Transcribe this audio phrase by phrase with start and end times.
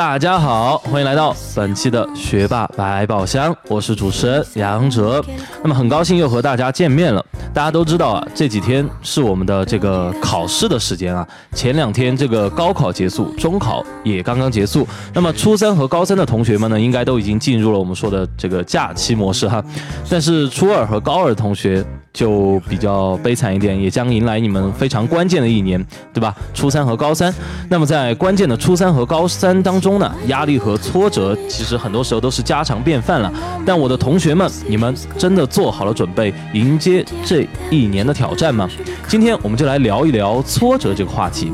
[0.00, 5.22] 大家好，欢迎来到本期的学霸百宝箱，我是主持人杨哲。
[5.62, 7.22] 那么很高兴又和大家见面了。
[7.52, 11.28] 大家都知道啊，这几天是我们的这个考试的时间啊。
[11.52, 14.88] 前两天这个高考结束，中考也刚刚结束。
[15.12, 19.62] 那么初三和高三的同学们呢，应该都已经进入了我们说的这个假期模式哈。
[20.08, 21.84] 但是初二和高二的同学。
[22.12, 26.34] 就比较悲惨一点，也将迎来你们非常关键的一年，对吧？
[26.52, 27.32] 初三和高三。
[27.68, 33.32] 那么在关键的初三和高三当中呢，压力和挫折其实很多时候都是家常便饭了。
[33.64, 38.68] 但我的同学们，你们真的做好了准备迎接这一年的挑战吗？
[39.06, 41.52] 今天我们就来聊一聊挫折这个话题。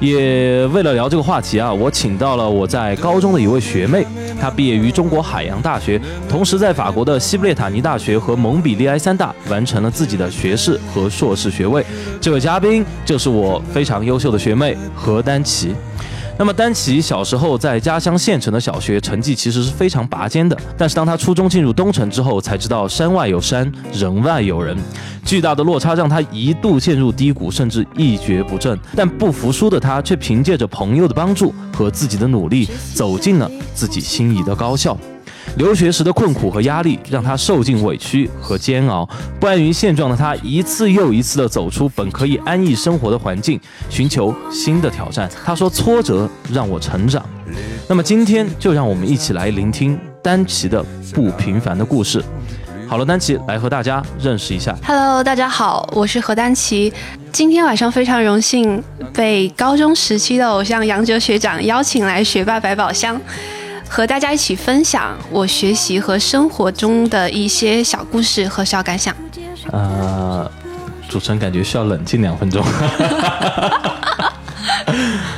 [0.00, 4.06] 也为了聊这个话题啊，我请到了我在高中的一位学妹，
[4.40, 11.84] 她毕业于中国海洋大学，同时在法国的西布列塔尼大学和蒙彼利埃三大完成了自己的学士和硕士学位。
[12.20, 15.74] 这位嘉宾就是我非常优秀的学妹何丹琪。
[16.38, 24.76] 那么丹奇小时候在家乡县城的小学成绩其实是非常拔尖的，但是当他初中进入东城之后，才知道山外有山，人外有人，
[25.24, 28.78] 巨大的落差让他一度陷入低谷，甚至一蹶不振。
[28.94, 34.96] 但不服输的他却凭借着朋友的帮助和自己的努力，走进了自己心仪的高校。
[35.56, 39.08] 留学时的困苦和压力让他受尽委屈和煎熬，
[39.40, 45.30] 不安于现状的他一次又一次地走出本可以安逸生活的环境，寻求新的挑战。
[45.44, 47.24] 他说：“挫折让我成长。”
[47.88, 52.22] 那么今天就让我们一起来聆听丹琪的不平凡的故事。
[52.88, 54.76] 好了，丹琪来和大家认识一下。
[54.84, 56.92] Hello，大家好，我是何丹琪。
[57.32, 58.82] 今天晚上非常荣幸
[59.12, 63.20] 被高中时期的偶像杨哲学长邀请来学霸百宝箱。
[63.88, 69.14] 和大家一起分享我学习和生活中的一些小故事和小感想。
[69.72, 70.50] 呃，
[71.08, 72.64] 主持人感觉需要冷静两分钟。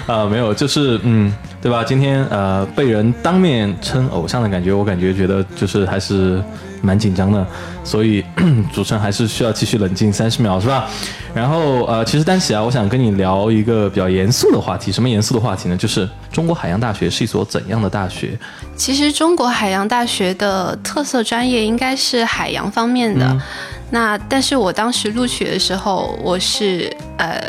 [0.06, 1.84] 啊，没有，就是嗯，对吧？
[1.84, 6.42] 今天呃，被人当面称偶像的感觉，我感觉觉得就是还是。
[6.81, 7.47] 蛮紧张的，
[7.84, 8.25] 所以
[8.72, 10.89] 主持人还是需要继续冷静三十秒，是吧？
[11.34, 14.91] 然后呃，其实丹琪啊，我想跟你聊一个比较严肃的话题。
[14.91, 15.77] 什么严肃的话题呢？
[15.77, 18.39] 就是中国海洋大学是一所怎样的大学？
[18.77, 23.37] 其实中国海洋大学的特色专业应该是海洋方面的。
[23.91, 27.41] 那但是我当时录取的时候，我是呃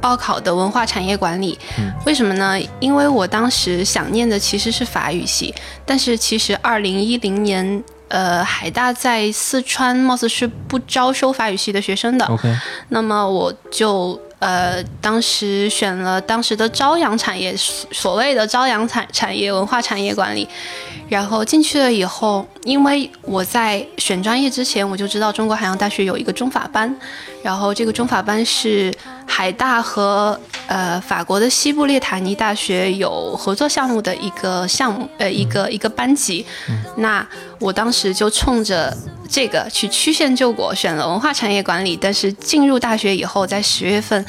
[0.00, 1.58] 报考的文化产业管理。
[2.04, 2.58] 为什么呢？
[2.80, 5.54] 因为我当时想念的其实是法语系，
[5.86, 7.82] 但是其实二零一零年。
[8.12, 12.26] 呃，海大在四川貌似是不招收法语系的学生的。
[12.26, 12.54] OK，
[12.90, 20.46] 那么我就呃，当时选了当时的朝阳产业，所谓的朝阳产产业文化产业管理。
[21.08, 26.94] 然后进去了以后，因为我在选专业之前，我就知道中国海洋大学有一个中法班，
[27.42, 28.92] 然后这个中法班是
[29.26, 36.46] 海大和呃法国的西部列塔尼大学有合作项目的一个项目，呃一个一个班级。
[36.96, 37.26] 那
[37.58, 38.96] 我当时就冲着
[39.28, 41.96] 这个去曲线救国，选了文化产业管理。
[41.96, 44.24] 但是进入大学以后，在十月份。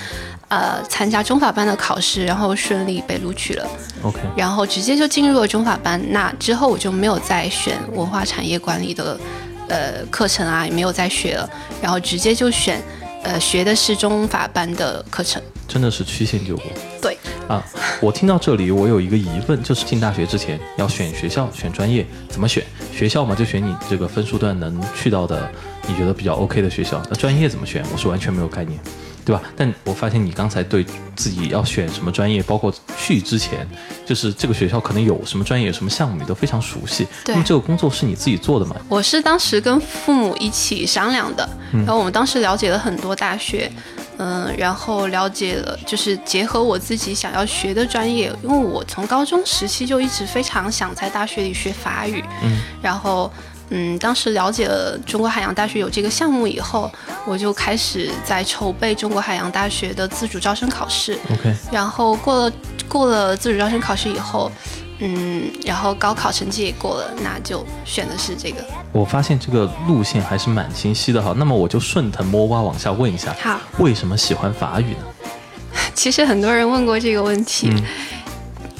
[0.49, 3.67] 呃，参加中法班的考试，然后顺利被录取了。
[4.03, 5.99] OK，然后直接就进入了中法班。
[6.11, 9.19] 那之后我就没有再选文化产业管理的
[9.67, 11.49] 呃课程啊，也没有再学了。
[11.81, 12.79] 然后直接就选
[13.23, 15.41] 呃学的是中法班的课程。
[15.67, 16.65] 真的是曲线救国。
[17.01, 17.17] 对。
[17.47, 17.61] 啊，
[17.99, 22.63] 我听到这里，我有一个疑问，就是进大学之前要选学校、选专业，怎么选？
[22.93, 25.51] 学校嘛，就选你这个分数段能去到的，
[25.87, 27.01] 你觉得比较 OK 的学校。
[27.09, 27.83] 那专业怎么选？
[27.91, 28.79] 我是完全没有概念。
[29.25, 29.41] 对吧？
[29.55, 30.85] 但我发现你刚才对
[31.15, 33.67] 自己要选什么专业，包括去之前，
[34.05, 37.07] 就是这个学校可能有什么专业、有什么项目，你都非常熟悉。
[37.23, 38.75] 对，因为这个工作是你自己做的嘛。
[38.89, 43.71] 我是当时跟父母一起商量的，然后我们当时了解了很多大学，
[44.17, 53.31] 嗯，然后了解了，就是结合我自己想要学的专业，因为我从高中时期就一直非常想在大学里学法语，嗯，然后。
[53.75, 56.91] 嗯，当时了解了中国海洋大学有这个项目以后，
[57.25, 61.17] 我就开始在筹备中国海洋大学的自主招生考试。
[61.31, 62.53] OK，然后过了
[62.87, 64.51] 过了自主招生考试以后，
[64.99, 68.63] 嗯，然后高考成绩也过了，那就选的是这个。
[68.91, 71.33] 我发现这个路线还是蛮清晰的哈。
[71.35, 75.33] 那么我就顺藤摸瓜往下问一下，好，为什么喜欢法语呢？
[75.95, 77.73] 其实很多人问过这个问题，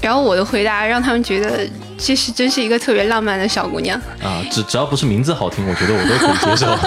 [0.03, 1.67] 然后我的回答让他们觉得。
[1.95, 4.43] 这是真是一个特别浪漫的小姑娘啊！
[4.51, 6.77] 只只要不是名字好听，我觉得我都可以接受，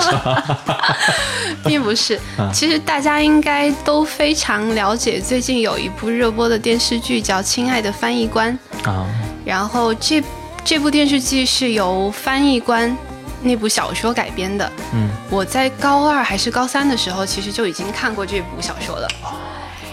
[1.64, 2.20] 并不是，
[2.52, 8.58] 其实大家应该都非常了解，最近有一部热播的电视剧叫《亲爱的翻译官》
[8.90, 9.06] 啊。
[9.42, 10.22] 然后这
[10.62, 12.94] 这部电视剧是由翻译官
[13.40, 14.70] 那部小说改编的。
[14.92, 19.08] 嗯，我在高二还是高三的时候，其实就已经看过这部小说了。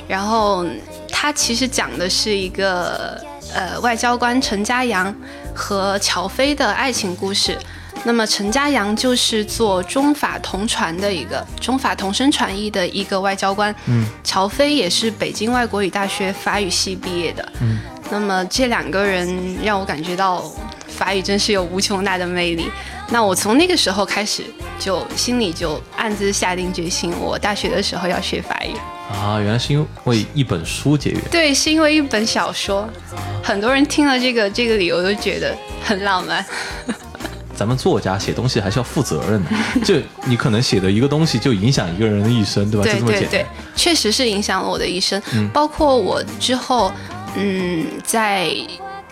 [0.05, 0.65] 然后
[1.13, 3.24] 它其实讲的是一个。
[3.54, 5.13] 呃，外交官陈家阳
[5.54, 7.56] 和乔飞的爱情故事。
[8.04, 13.75] 那么陈家阳就是做中法同传的一个中法同声传译的一个外交官。
[13.86, 17.48] 嗯，乔飞也是北京外国语大学法语系毕业的。
[17.62, 17.77] 嗯，
[18.10, 20.44] 那么这两个人让我感觉到
[20.88, 22.71] 法语真是有无穷大的魅力。
[23.09, 24.44] 那我从那个时候开始，
[24.79, 28.75] 就心里就暗自下定决心，我大学的时候要学法语。
[29.11, 31.21] 啊，原来是因为一本书结缘。
[31.29, 32.89] 对，是因为一本小说。
[33.44, 36.44] 很多人听了这个这个理由都觉得很浪漫。
[37.55, 39.51] 咱们作家写东西还是要负责任的，
[39.85, 39.95] 就
[40.25, 42.83] 你可能写的一个东西就影响一个人的一生，对吧？
[42.83, 43.45] 对对对，
[43.75, 45.21] 确实是影响了我的一生。
[45.53, 46.91] 包括我之后，
[47.35, 48.50] 嗯，在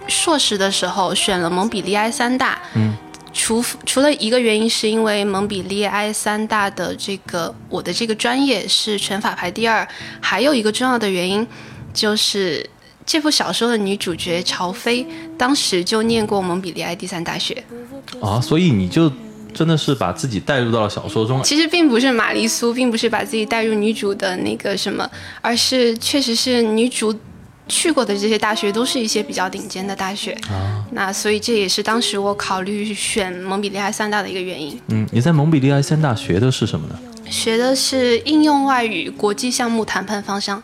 [0.07, 2.57] 硕士的时候选了蒙彼利埃三大。
[2.73, 2.97] 嗯。
[3.41, 9.85] 除除了一个原因，是因为蒙彼利埃三大的这个我的这个专业是全法排第二，
[10.21, 11.45] 还有一个重要的原因，
[11.91, 12.63] 就是
[13.03, 15.03] 这部小说的女主角朝飞
[15.39, 17.63] 当时就念过蒙彼利埃第三大学。
[18.21, 19.11] 啊，所以你就
[19.51, 21.41] 真的是把自己带入到了小说中。
[21.41, 25.09] 其实并不是玛丽苏，并不是把自己带入女主的那个什么，
[25.41, 27.11] 而是确实是女主。
[27.67, 34.77] 去过的这些大学都是一些比较顶尖的大学啊，那所以这也是当时我考虑选蒙彼利埃三大的一个原因。
[34.87, 36.99] 嗯，你在蒙彼利埃三大学的是什么呢？
[37.29, 40.61] 学的是应用外语国际项目谈判方向。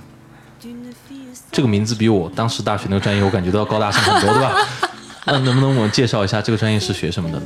[1.50, 4.68] 这个名字比我当时大学那个专业我感觉都要高大上很多，对吧？
[5.26, 7.46] 那能不能我们介绍一下这个专业是学什么的呢？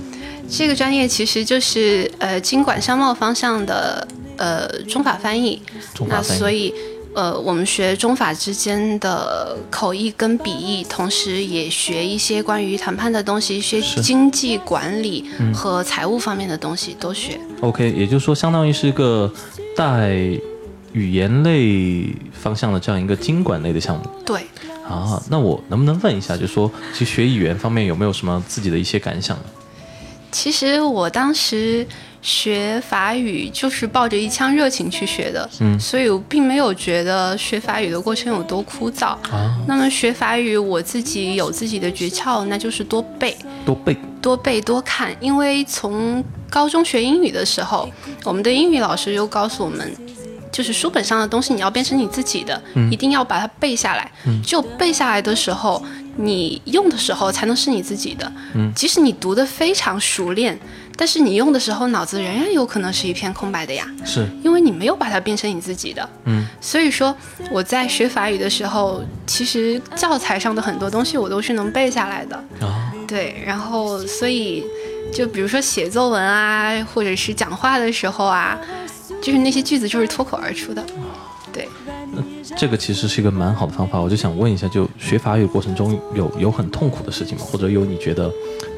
[0.50, 4.08] 这个专业其实就是呃经管商贸方向的
[4.38, 5.62] 呃中法翻译。
[5.94, 6.30] 中法翻译。
[6.30, 6.74] 那所以。
[7.14, 17.38] 呃，我们学中法之间的口译跟笔译，同时也学一些关于谈判的东西，学经济管理和财务方面的东西都学。
[17.60, 19.32] OK，也就是说，相当于是一个
[19.76, 20.16] 带
[20.94, 24.04] 语言类方向的这样一个经管类的项目。
[24.26, 24.42] 对。
[24.88, 29.44] 啊，那我能不能问一下，就是说，其实学语言方面有没有什么自己的一些感想呢？
[30.32, 31.86] 其实我当时。
[32.22, 39.08] 学法语就是抱着一腔热情去学的，嗯，所以我并没有觉得学法语的过程有多枯燥。
[39.32, 43.36] 啊，那么学法语我自己有自己的诀窍，那就是多背，
[43.66, 45.16] 多背，多背多看。
[45.20, 47.90] 因为从高中学英语的时候，
[48.24, 49.92] 我们的英语老师就告诉我们，
[50.52, 54.12] 就是书本上的东西你要变成你自己的，一定要把它背下来。
[54.28, 55.84] 嗯，只有背下来的时候，
[56.18, 58.32] 你用的时候才能是你自己的。
[58.54, 60.60] 嗯，即使你读得非常熟练。
[60.98, 63.88] 但是你用的时候，脑子仍然有可能是一片空白的呀。
[64.06, 66.08] 是，因为你没有把它变成你自己的。
[66.26, 67.16] 嗯，所以说
[67.50, 72.36] 我在学法语的时候，其实教材上的很多东西我都是能背下来的。
[72.60, 74.64] 啊，对，然后所以
[75.12, 78.60] 就比如说写作文啊，或者是讲话的时候啊，
[79.22, 80.84] 就是那些句子就是脱口而出的。
[81.52, 81.68] 对，
[82.14, 82.24] 那
[82.56, 84.00] 这个其实是一个蛮好的方法。
[84.00, 87.44] 我就想问一下，就学法语过程中有有很痛苦的事情吗？
[87.46, 88.32] 或者有你觉得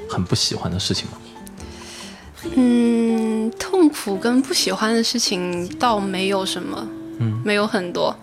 [0.10, 1.18] 很不喜欢的事情吗？
[2.56, 6.88] 嗯，痛苦跟不喜欢的事情倒没有什么，
[7.20, 8.16] 嗯，没有很多。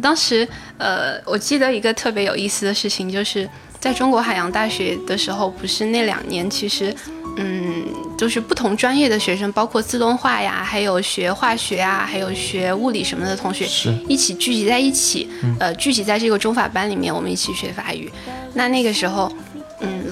[0.00, 0.46] 当时，
[0.78, 6.94] 呃，我记得一个特别有意思的事情，就是在中国海洋大学的时候，不是那两年，其实，
[7.36, 7.84] 嗯，
[8.18, 13.66] 就是不同专业的学生，包括自动化呀，还有学化学啊，还有学物理什么的同学，
[14.08, 15.28] 一起聚集在一起，
[15.60, 18.10] 呃，聚集在这个中法班里面，我们一起学法语。
[18.54, 19.30] 那那个时候。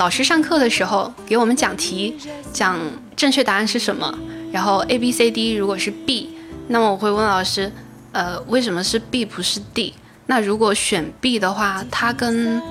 [0.01, 2.17] 嗯，老师上课的时候给我们讲题，
[2.55, 2.79] 讲
[3.15, 4.19] 正确答案是什么，
[4.51, 6.31] 然后 A B C D 如果是 B，
[6.69, 7.71] 那么我会问老师，
[8.13, 9.93] 呃，为什么是 B 不是 D？
[10.27, 12.63] 那如果选 B 的话，它跟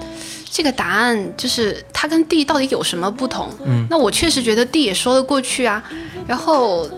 [0.50, 3.50] 这个答案就是它跟 D 到底有什么不同？
[3.64, 5.84] 嗯，那我确实觉得 D 也说得过去啊，
[6.28, 6.90] 然后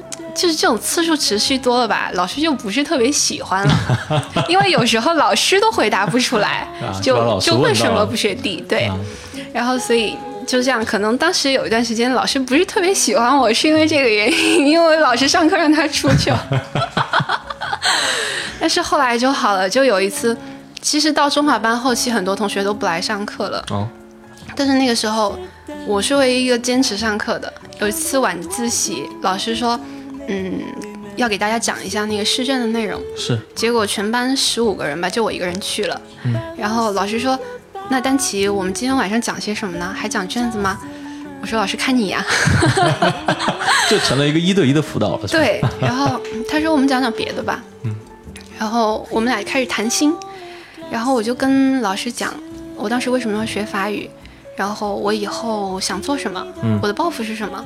[0.42, 3.76] 就是这种次数持续多了吧，老师就不是特别喜欢了，
[4.50, 6.68] 因为有时候老师都回答不出来，
[7.00, 8.64] 就就为什么不学 D？
[8.68, 8.92] 对。
[9.54, 10.18] 然后，所以
[10.48, 16.48] 就这样，可能当时有一段时间，老师不是特别喜欢我，是因为这个原因， 因为老师上课让他出去了。
[18.60, 20.36] 但是后来就好了，就有一次，
[20.82, 23.64] 其实到中法班后期，很多同学都不来上课了。
[23.70, 23.88] 哦。
[24.56, 25.38] 但是那个时候，
[25.86, 27.54] 我是唯一一个坚持上课的。
[27.80, 29.80] 有一次晚自习，老师说，
[30.28, 30.62] 嗯，
[31.16, 33.02] 要给大家讲一下那个试卷的内容。
[33.16, 33.40] 是。
[33.56, 36.02] 结果全班十五个人吧，就我一个人去了。
[36.24, 36.36] 嗯。
[36.58, 37.38] 然后老师说。
[37.90, 39.94] 那丹琪，我们今天晚上讲些什么呢？
[39.94, 40.80] 还讲卷子吗？
[41.42, 42.26] 我说老师看你呀，
[43.90, 45.28] 就成了一个一对一的辅导了。
[45.28, 47.62] 对，然后他说我们讲讲别的吧。
[47.84, 47.94] 嗯，
[48.58, 50.16] 然后我们俩开始谈心，
[50.90, 52.34] 然后我就跟老师讲，
[52.78, 54.10] 我当时为什么要学法语，
[54.56, 56.48] 然后我以后想做什么，
[56.82, 57.66] 我的抱负是什么，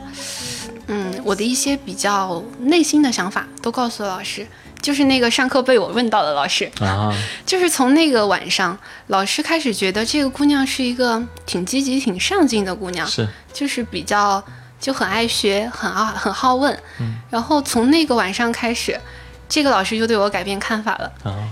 [0.88, 4.46] 嗯，我的一些比较内心的想法都告诉了老师。
[4.82, 7.12] 就是那个上课被我问到的老师啊，
[7.44, 8.78] 就是从那个晚上，
[9.08, 14.44] 老师开始觉得这个姑娘是一个挺积极、挺上进的姑娘，是，就是比较
[14.80, 19.00] 就很爱学、很好、很好问，嗯，然后从那个晚上开始。
[19.48, 21.12] 这个老师就对我改变看法了。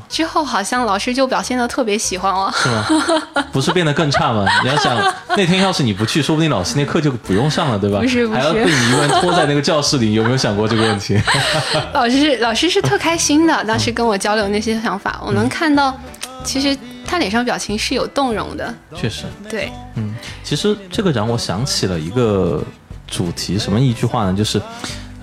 [0.10, 2.86] 之后好像老师就表现的特别喜欢我，是吗？
[3.54, 4.46] 不是变得更差吗？
[4.64, 4.96] 你要想
[5.38, 8.00] 那天要是你不去，说不定老师那课就不用上了，对吧？
[8.00, 11.20] 不是，不是，还要被你一个人拖在那个教室里，有没有想过这个问题？
[11.94, 15.96] 老师，老师是特开心的，当时跟我交流那些想法，我能看到，
[16.44, 18.74] 其实他脸上表情是有动容的。
[18.96, 22.64] 确实，对，嗯，其实这个让我想起了一个
[23.08, 24.34] 主题，什么一句话呢？
[24.36, 24.62] 就是。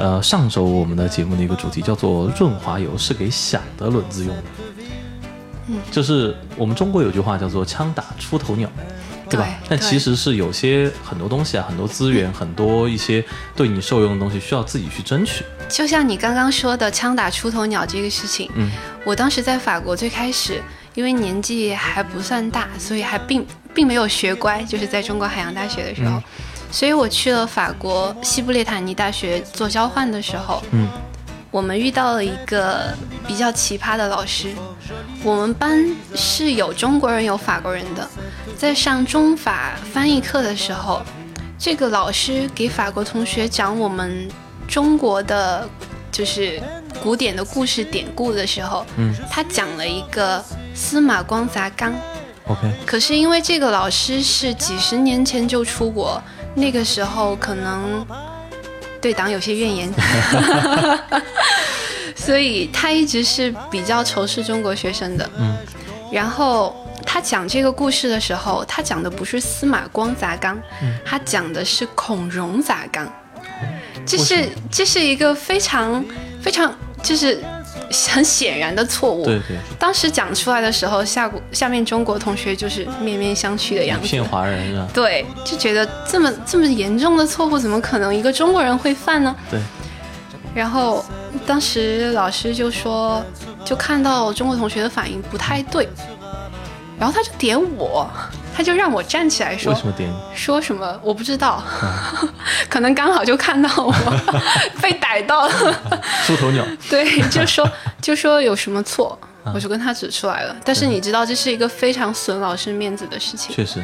[0.00, 4.42] 呃，上周我们的节目的一个主题叫做“润滑油是给响的轮子用的”，
[5.68, 8.66] 嗯，就是我们中国有句话叫做“枪打出头鸟”，
[9.28, 9.46] 对吧？
[9.68, 13.22] 但其实是有些很多东西啊，很多资源，很多一些
[13.54, 15.44] 对你受用的东西，需要自己去争取。
[15.68, 18.70] 就像你刚刚说的“枪打出头鸟”这个事情，嗯，
[19.04, 20.62] 我当时在法国最开始，
[20.94, 26.22] 因为年纪还不算大，所以还并并没有学乖，就是在中国海洋大学的时候。
[26.70, 30.88] 所以我去了法国西布列塔尼大学做交换的时候，嗯，
[31.50, 32.94] 我们遇到了一个
[33.26, 34.54] 比较奇葩的老师。
[35.22, 35.84] 我们班
[36.14, 38.08] 是有中国人有法国人的，
[38.56, 41.02] 在上中法翻译课的时候，
[41.58, 44.28] 这个老师给法国同学讲我们
[44.66, 45.68] 中国的
[46.10, 46.62] 就是
[47.02, 50.42] 古典的故事典故的时候，嗯，他讲了一个
[50.74, 51.92] 司马光砸缸。
[52.46, 56.22] OK，可是因为这个老师是几十年前就出国。
[56.54, 58.04] 那个时候可能
[59.00, 59.92] 对党有些怨言，
[62.16, 65.30] 所以他一直是比较仇视中国学生的。
[65.38, 65.56] 嗯，
[66.12, 66.76] 然后
[67.06, 70.60] 他讲这个故事的时候，他讲的不是司马光砸缸，
[71.04, 73.10] 他讲的是孔融砸缸。
[74.04, 76.04] 这是这是一个非常
[76.42, 77.42] 非常就是。
[78.12, 79.24] 很显然的错误。
[79.24, 79.56] 对对。
[79.78, 84.22] 当时讲出来的时候，下下面中国同学就是面面相觑的样子。
[84.22, 84.86] 华人？
[84.94, 89.34] 对，就觉得这么这么严重的错误，怎么可能一个中国人会犯呢？
[89.50, 89.60] 对。
[90.54, 91.04] 然后
[91.46, 93.24] 当时老师就说，
[93.64, 95.88] 就看到中国同学的反应不太对，
[96.98, 98.10] 然后他就点我。
[98.56, 100.12] 他就让我站起来说，为什么点？
[100.34, 101.62] 说什么我不知道，
[102.68, 103.94] 可能刚好就看到我
[104.82, 105.52] 被逮到了，
[106.26, 106.64] 出头鸟。
[106.90, 107.68] 对，就说
[108.00, 109.18] 就说有什么错，
[109.54, 110.54] 我就跟他指出来了。
[110.64, 113.54] 但是你知道，这是一个非常损老师面子的事情。
[113.54, 113.82] 确实。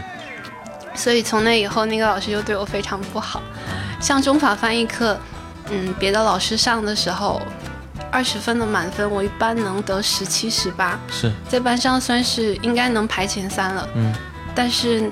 [0.94, 3.42] 所以从那以后，那个老师就对我非常不好。
[4.00, 5.18] 像中法翻译课，
[5.70, 7.40] 嗯，别的老师上的时候，
[8.10, 13.88] 二十分的满分，我一般能得十七、十八，是在班上算是应该能排前三了。
[13.94, 14.12] 嗯。
[14.56, 15.08] 但是，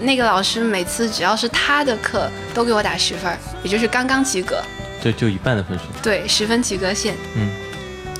[0.00, 4.60] 那个老师每次只要是他的课，都给我打十分，也就是刚刚及格。
[5.00, 5.84] 对，就一半的分数。
[6.02, 7.14] 对，十分及格线。
[7.36, 7.48] 嗯。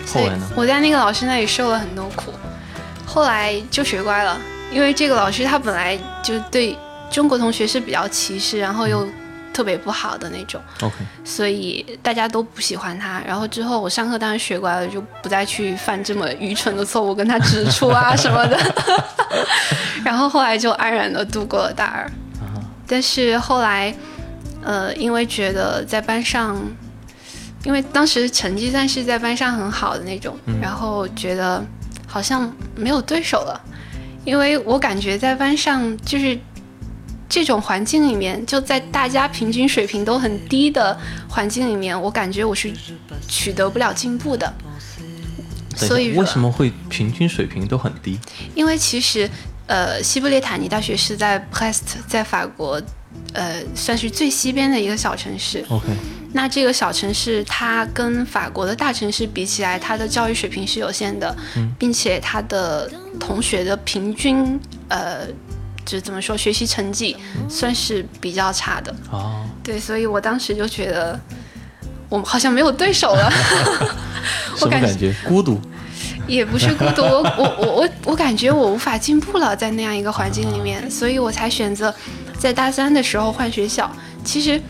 [0.07, 0.49] 后来呢？
[0.55, 2.33] 我在那个老师那里受了很多苦，
[3.05, 4.41] 后来就学乖了。
[4.71, 6.79] 因为这个老师他本来就对
[7.11, 9.07] 中国同学是比较歧视，然后又。
[9.53, 13.21] 特别不好的那种，OK，所以大家都不喜欢他。
[13.27, 18.57] 然后之后我上课当然学乖了，就不再去犯这么愚蠢的错误，跟他指出啊 什么的。
[20.05, 22.11] 然后后来就安然的度过了大二。
[22.87, 23.95] 但是后来，
[24.63, 26.57] 呃，因为觉得在班上，
[27.65, 31.63] 因为当时成绩算是在班上很好的那种，然后觉得
[32.07, 33.61] 好像没有对手了，
[34.25, 36.39] 因为我感觉在班上就是。
[37.29, 42.73] 这种环境里面，就在大家平均水平都很低的环境里面，我感觉我是
[43.29, 44.53] 取得不了进步的。
[45.77, 48.19] 所以为什么会平均水平都很低？
[48.55, 49.29] 因为其实，
[49.67, 52.83] 呃，西布列塔尼大学是在 Prest，在法国，
[53.35, 55.65] 呃，算是最西边的一个小城市。
[55.69, 55.87] OK。
[56.33, 61.37] 那这个小城市，它跟法国的大城市比起来，它的教育水平是有限的，
[61.79, 64.59] 并且它的同学的平均，
[64.89, 65.29] 呃。
[65.89, 67.17] 就怎么说，学习成绩
[67.49, 69.43] 算是比较差的哦。
[69.65, 71.19] 对，所以我当时就觉得，
[72.11, 73.33] 我好像没有对手了。
[74.55, 75.15] 什么感觉？
[75.27, 75.59] 孤独？
[76.27, 81.95] 也不是孤独，我我我我我感觉我无法进步了，在那样一个环境里面，所以我才选择
[82.39, 83.91] 在大三的时候换学校。
[84.23, 84.61] 其实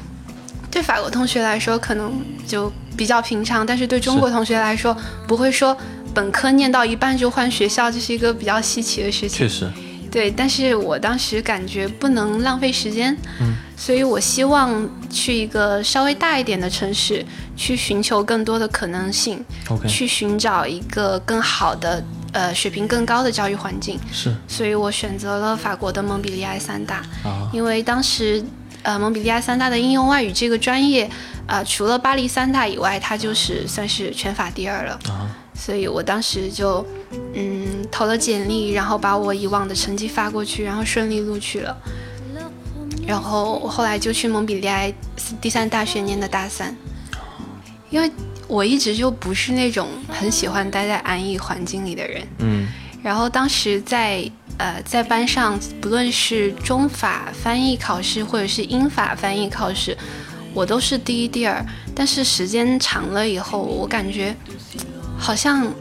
[0.71, 2.13] 对法国同学来说可能
[2.47, 4.97] 就比较平常，但是对中国同学来说，
[5.27, 5.77] 不会说
[6.15, 9.31] 本科念到一半就换学校，这是一个比较稀奇的事情。
[9.31, 9.69] 确实。
[10.11, 17.25] 对，但是我当时感觉不能浪费时间，嗯，所以我希望去一个稍微大一点的城市，
[17.57, 28.43] 去寻求更多的可能性，OK，去寻找一个更好的呃水平更高的教育环境，是所以我选择了法国的蒙彼利埃三大，啊，因为当时
[28.83, 31.11] 呃蒙彼利埃三大的应用外语这个专业，
[31.47, 34.99] 啊、除了巴黎三大以外，它就是算是全法第二了。
[35.09, 36.87] 啊，所以我当时就
[37.35, 41.77] 嗯投了简历，然后把我以往的成绩发过去，然后顺利录取了。
[43.07, 44.93] 然后我后来就去蒙彼利埃
[45.41, 46.77] 第三大学念的大三，
[47.89, 48.11] 因为
[48.47, 52.27] 我一直就不是那种很喜欢待在安逸环境里的人。
[52.41, 52.69] 嗯
[53.01, 59.97] 然后当时在呃在班上，不论是中法翻译考试或者是英法翻译考试，
[60.53, 61.65] 我都是第一、第二。
[61.95, 64.35] 但是时间长了以后，我感觉
[65.17, 65.73] 好像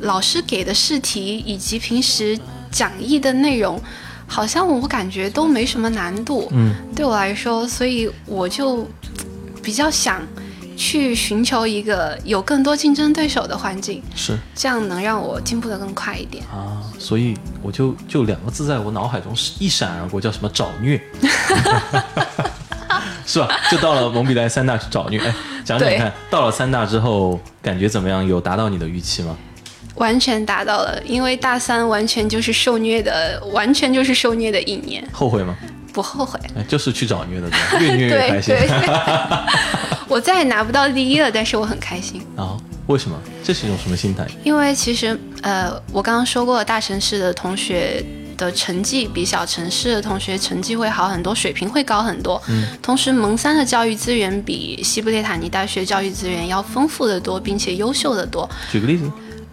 [0.00, 2.38] 老师给的试题以及平时
[2.70, 3.80] 讲义的内容，
[4.26, 8.86] 好像我感觉都没什么难度，嗯对我来说，所以我就
[9.62, 10.20] 比较想
[10.76, 14.02] 去寻求一个有更多竞争对手的环境。
[14.14, 16.44] 是这样能让我进步的更快一点。
[16.46, 21.00] 啊，所以我就就两个字在我脑海中一闪而过，叫什么找虐，
[23.26, 23.48] 是吧？
[23.70, 25.34] 就到了蒙彼利埃三大去找虐，哎，
[25.64, 28.26] 讲讲看，到了三大之后感觉怎么样？
[28.26, 29.36] 有达到你的预期吗？
[29.96, 35.56] 完全达到了，因为大三完全就是受虐的，完全就是受虐的一年，后悔吗？
[35.92, 36.38] 不后悔。
[36.54, 37.48] 哎，就是去找虐的？
[37.80, 38.54] 越 虐越开心。
[38.54, 38.68] 对，
[40.08, 43.18] 我再也拿不到第一了，但是我很开心，啊，为什么？
[43.42, 44.26] 这是一种什么心态？
[44.44, 48.04] 因为其实呃，我刚刚说过，大城市的同学
[48.36, 52.40] 的成绩比小城市的同学成绩会好很多，水平会高很多。
[52.48, 58.46] 嗯，同时蒙三的教育资源比西布列塔尼大学教育资源要丰富的多，并且优秀的多。
[58.70, 59.10] 举个例子，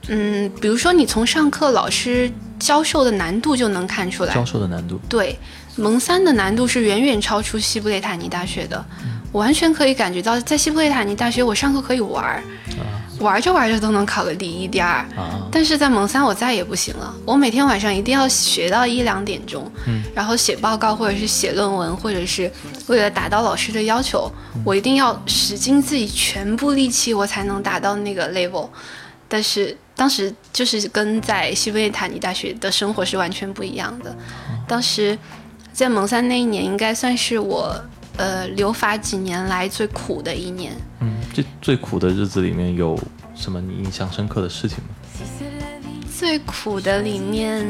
[0.07, 4.99] 嗯，比如说你从上课老师教授的难度就能看出来，教授的难度。
[5.07, 5.37] 对，
[5.75, 8.83] 蒙三的难度是远远超出西布列塔尼大学的，
[9.31, 12.43] 我完全可以感觉到，在西布列塔尼大学我上课可以玩儿，
[13.19, 14.97] 玩着玩着都能考个第一、第二。
[15.15, 20.03] 啊，但是在蒙三我再也不行了，我每天晚上一定要学到一两点钟，嗯。
[20.13, 22.51] 然后写报告或者是写论文，或者是
[22.87, 24.29] 为了达到老师的要求，
[24.65, 28.67] 我一定要使尽自己全部力气，我才能达到那个 level。
[29.33, 34.15] 但是当时就是跟在西布列塔尼大学的生活是完全不一样的。
[34.67, 35.17] 当时
[35.71, 37.75] 在蒙三那一年，应该算是我
[38.15, 40.71] 呃留法几年来最苦的一年。
[40.99, 42.95] 嗯，这最苦的日子里面有
[43.33, 44.89] 什么你印象深刻的事情吗？
[46.15, 47.65] 最苦的里面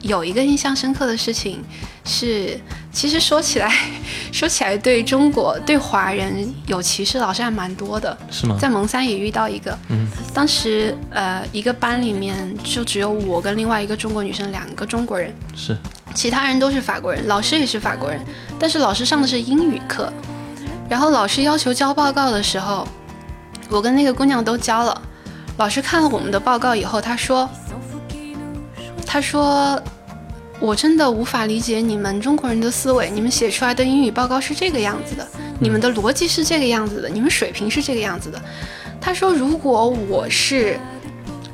[0.00, 1.62] 有一个印象深刻的事情
[2.04, 2.58] 是，
[2.90, 3.70] 其实说起来，
[4.32, 8.16] 说起来对中国对华人有歧视，老师还蛮多的。
[8.30, 8.56] 是吗？
[8.58, 15.76] 在蒙三也遇到一个，嗯，当时呃一个班里面就只有我跟另外一个中国女生两个中国人，是
[16.14, 18.18] 其他人都是法国人，老师也是法国人，
[18.58, 20.12] 但是老师上的是英语课，
[20.88, 22.88] 然后老师要求交报告的时候，
[23.68, 25.02] 我跟那个姑娘都交了。
[25.58, 27.48] 老师看了我们的报告以后，他说
[29.12, 29.82] ：“他说
[30.60, 35.26] 我真的无法理解你们中国人的思维，你们写出来的英语报告是这个样子的，
[35.58, 38.40] 你们的逻辑是这个样子的，你们水平是这个样子的。”
[39.02, 40.78] 他说：“如果我是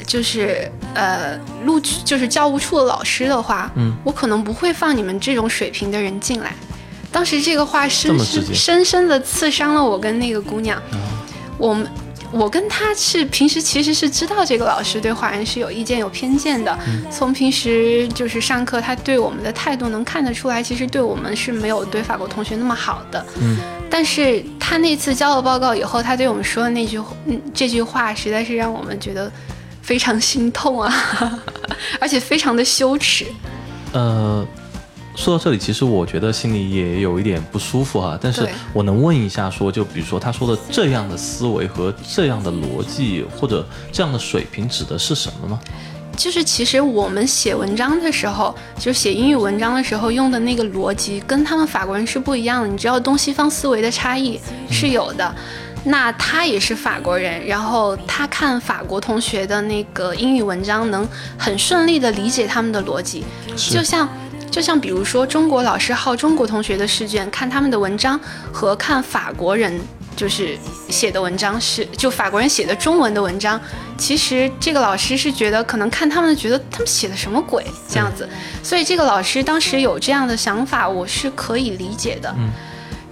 [0.07, 6.55] 就是呃录取就是教务处的老师的话，嗯，我可能不会放你们这种水平的人进来。
[7.11, 10.79] 当时这个话深深深深的刺伤了我跟那个姑娘。
[11.57, 11.89] 我们
[12.33, 16.77] 我跟他是平时其实是知道这个老师对华人是有意见有偏见的，
[17.11, 23.25] 从平时就是上课他对我们的态度能看得出来，其实对我们是没有对法国同学那么好的。
[23.41, 23.57] 嗯，
[23.91, 29.31] 但是他那次交了报告以后，他对我们说的那句嗯这句话，实在是让我们觉得
[29.83, 30.93] 非常心痛啊，
[32.01, 33.25] 而且非常的羞耻。
[33.93, 34.47] 呃，
[35.17, 38.19] 说到这里，其实我觉得心里也有一点不舒服哈。
[38.21, 45.59] 但是我能问一下说，就比如说他说的这样的思维和这样的逻辑或者这样的水平指的是什么吗？
[46.17, 52.69] 就是其实我们写文章的时候，就写英语文章的时候用的那个逻辑，跟他们法国人是不一样的。
[52.69, 54.39] 你知道东西方思维的差异
[54.71, 55.35] 是有的。
[55.85, 61.07] 那他也是法国人，然后他看法国同学的那个英语文章，能
[61.39, 63.25] 很顺利的理解他们的逻辑，
[63.57, 64.09] 就像。
[64.51, 68.19] 就像比如说，中国老师好中国同学的试卷，看他们的文章
[68.53, 69.79] 和看法国人
[70.17, 70.57] 就是
[70.89, 73.61] 写的文章是，就法国人写的中文的文章，
[73.99, 78.29] 其实这个老师是觉得可能看他们觉得他们写的什么鬼这样子，
[78.63, 82.35] 所以这个老师当时有这样的想法，我是可以理解的。
[82.39, 82.51] 嗯。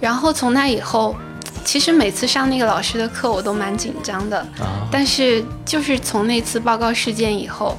[0.01, 1.15] 然后从那以后，
[1.63, 7.77] 其实每次上那个老师的课我都蛮紧张的，啊，但是就是从那次报告事件以后，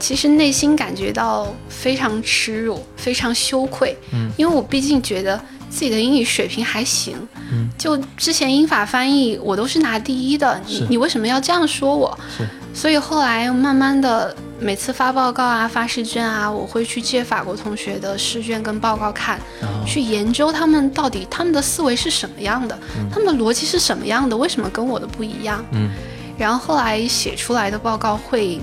[0.00, 3.96] 其实内心感觉到非常耻辱，非常羞愧。
[4.12, 7.14] 嗯，因为我毕竟觉得自己的英语水平还行。
[7.52, 12.18] 嗯，就之前英法翻译我都是拿第一的，你你为什么要这样说我？
[12.36, 12.48] 是。
[12.72, 19.38] 所以后来慢慢的，每次发报告啊、发试卷啊，我会去借法国同学的试卷跟报告看，
[19.84, 22.78] 去研究他们到底他们的思维是什么样的，
[23.12, 25.64] 他们的逻辑是什么样的，为什么跟我的不一样？
[25.72, 25.90] 嗯。
[26.38, 28.60] 然后后来写出来的报告会。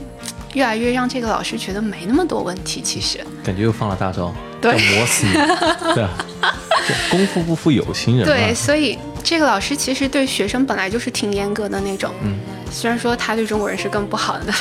[0.57, 3.19] 越来越让这个老师觉得没那么多问题，其实。
[3.43, 5.33] 感觉又放了大招，对，磨死你，
[5.93, 6.09] 对啊，
[7.11, 12.39] 功夫不负有心人，对，所以这个老师其实对学生本来就是挺严格的那种，嗯，
[12.71, 14.53] 虽然说他对中国人是更不好的，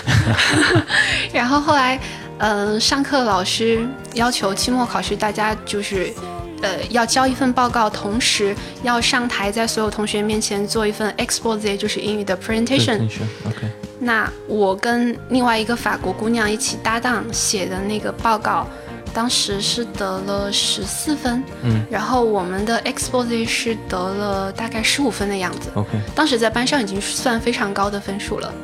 [1.32, 1.98] 然后后来，
[2.40, 6.12] 嗯，上课老师要求期末考试大家就是，
[6.60, 13.85] 呃，要交一份报告，同时要上台在所有同学面前做一份 expose，就是英语的 presentation，OK。
[14.06, 18.64] 那我跟另外一个法国姑娘一起搭档写的那个报告，
[19.12, 28.54] 当时是得了十四分，嗯，然后我们的 expose 是得了大概十五分的样子，OK，当时在班上已经算非常高的分数了，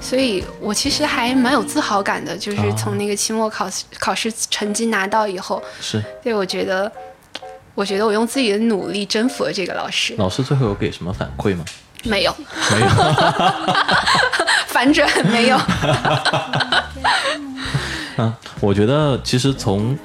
[0.00, 6.90] 所以我其实还蛮有自豪感的，就是从那个期末考试考试成绩拿到以后，是，对我觉得，
[7.74, 11.62] 我觉得我用自己的努力征服了这个老师，老师最后有给什么反馈吗？
[12.04, 12.32] 没有，
[12.70, 12.86] 没有，
[14.78, 15.58] 反转没有。
[18.16, 19.98] 嗯，我觉得其实从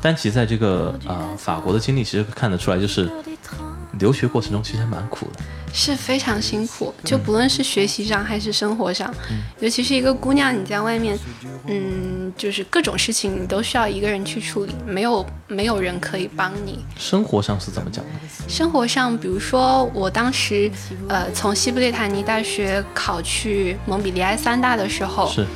[0.00, 3.08] 丹奇在这个啊法国的经历，其实看得出来，就是
[4.00, 5.40] 留学过程中其实还蛮苦的。
[5.72, 9.12] 是非常辛苦，就不论是学习上还是生活上，
[9.60, 11.18] 尤其是一个姑娘，你在外面，
[11.66, 16.84] 嗯，就是各种事情你都需要一个人去处理，没有没有人可以帮你。
[16.96, 18.10] 生活上是怎么讲的？
[18.48, 20.70] 生活上，比如说我当时，
[21.08, 25.46] 呃，从西布列塔尼大学考去蒙彼利埃三大的时候，是，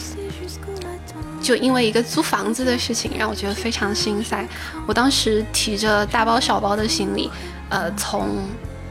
[1.40, 4.46] 就因为一个租房子的事情，让我觉得非常心塞。
[4.86, 7.30] 我当时提着大包小包的行李，
[7.70, 8.28] 呃，从。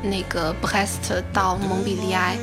[0.02, 2.38] 那个布莱斯特到蒙彼利埃，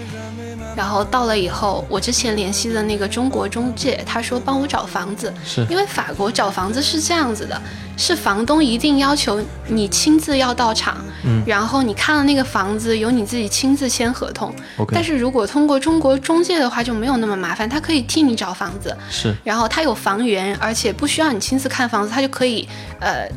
[0.77, 5.67] 然后到了以后，我之前联系的那个中国中介，他说帮我找房子，是。
[5.69, 7.61] 因为法国找房子是这样子的，
[7.97, 14.55] 是房东一定要求你亲自要到场，嗯，然后你看了那个房子，由你自己亲自签合同。
[14.93, 22.69] 但是如果通过中国中介的话就没有那么麻烦，他可以替你找房子，是，然后他有房源，而且不需要你亲自看房子，他就可以，
[23.01, 23.29] 呃。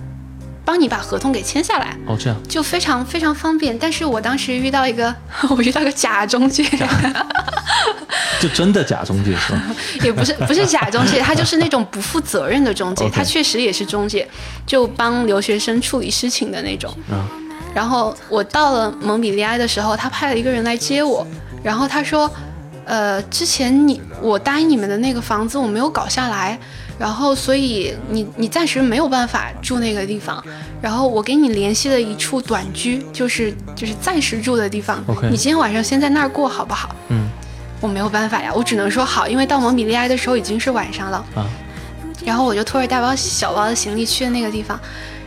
[0.71, 3.77] 帮你把合同给签下来哦，这样就非常非常方便。
[3.77, 5.13] 但是我当时遇到一个，
[5.51, 6.63] 我遇到个假中介，
[8.39, 9.61] 就真的假中介是吧？
[10.01, 13.09] 也不是不是假中介， 他就是那种不负责任的中介。
[13.09, 14.25] 他确实也是中介，
[14.65, 16.89] 就帮留学生处理事情的那种。
[17.11, 17.21] 嗯。
[17.75, 21.27] 然后我到了蒙彼利埃的时候，他派了一个人来接我，
[21.61, 22.31] 然后他说
[22.87, 26.57] ：“呃，之前你我答应你们的那个房子我没有搞下来。”
[27.01, 30.43] 然后，所以你你暂时没有办法住那个地方，
[30.79, 35.03] 然后我给你联系了一处短居，就是就是暂时住的地方。
[35.31, 36.95] 你今天晚上先在那儿过好不好？
[37.07, 37.27] 嗯，
[37.79, 41.25] 我没有办法呀，我只能说好，因为到蒙彼利埃的时候已经是晚上了。
[41.33, 41.49] 啊，
[42.23, 44.79] 然后我就拖着大包小包的行李去了那个地方，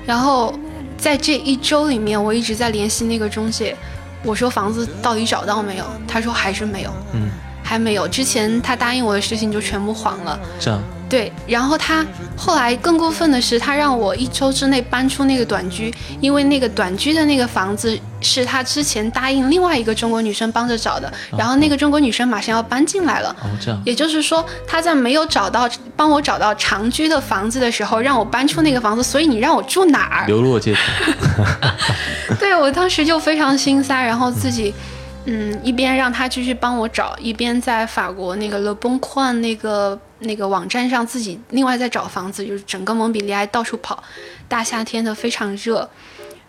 [0.06, 0.54] 然后
[0.96, 3.76] 在这一周里面，我一直在联系那个中介，
[4.22, 5.84] 我说房子到底找到没有？
[6.06, 6.90] 他说还是没有。
[7.14, 7.30] 嗯，
[7.64, 8.07] 还没有。
[8.07, 10.38] 之前他答应我的事情就全部黄了。
[10.61, 10.81] 这样。
[11.07, 12.05] 对，然后他
[12.37, 23.29] 后来更过分的是，他让我一周之内搬出那个短居，因为那个短居的那个房子是他之前答应另外一个中国女生帮着找的，然后那个中国女生马上要搬进来了。
[23.42, 23.81] 哦，这样。
[23.85, 30.27] 也就是说，他在没有找到帮我找到长居的房子的时候，让我搬出那个房子，所以你让我住哪儿？
[30.27, 31.44] 流落街头。
[32.40, 34.74] 对我当时就非常心塞，然后自己。
[34.79, 34.93] 嗯，
[35.26, 44.02] 嗯一边让他继续帮我找，一边在法国那个 Le Bon Coin 那个那个网站上自己另外在找房子，就是整个蒙彼利埃到处跑，
[44.48, 45.88] 大夏天的非常热。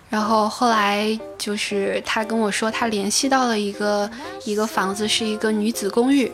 [0.08, 4.10] 然后后来就是他跟我说，他联系到了一个
[4.44, 6.32] 一个房子，是一个女子公寓，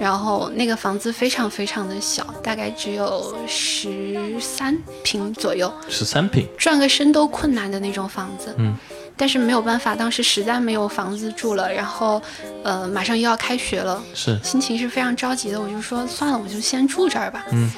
[0.00, 8.54] 然后那个房子非常非常的小，大概只有十三平左右，十三平，转个身都困难的那种房子。
[8.58, 8.74] 嗯。
[9.14, 12.20] 但是没有办法，当时实在没有房子住了，然后，
[12.64, 15.60] 呃，马上又要开学了，是心情是非常着急的。
[15.60, 17.44] 我就说算了，我就先住这儿吧。
[17.52, 17.70] 嗯，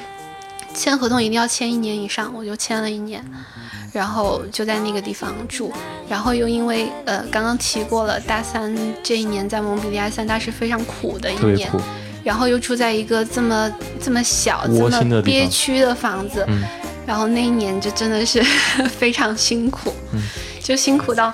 [0.73, 3.23] 签合同一定要签一年以上，我就签了一年，
[3.93, 5.73] 然后就在那个地方住。
[6.09, 11.69] 然后又因为呃刚刚提过了，大三这一年在蒙彼利埃三大是非常苦的一年，
[12.25, 16.45] 然后又住在一个这么这么小、这么憋屈的房子，
[17.07, 18.43] 然后那一年就真的是
[18.99, 19.93] 非常辛苦。
[20.13, 20.21] 嗯。
[20.65, 21.31] 就辛苦到，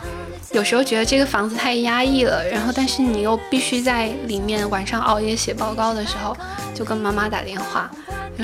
[0.50, 6.37] 有时候觉得这个房子太压抑了，然后但是你又必须在里面晚上熬夜写报告的时候，
[6.74, 7.88] 就跟妈妈打电话，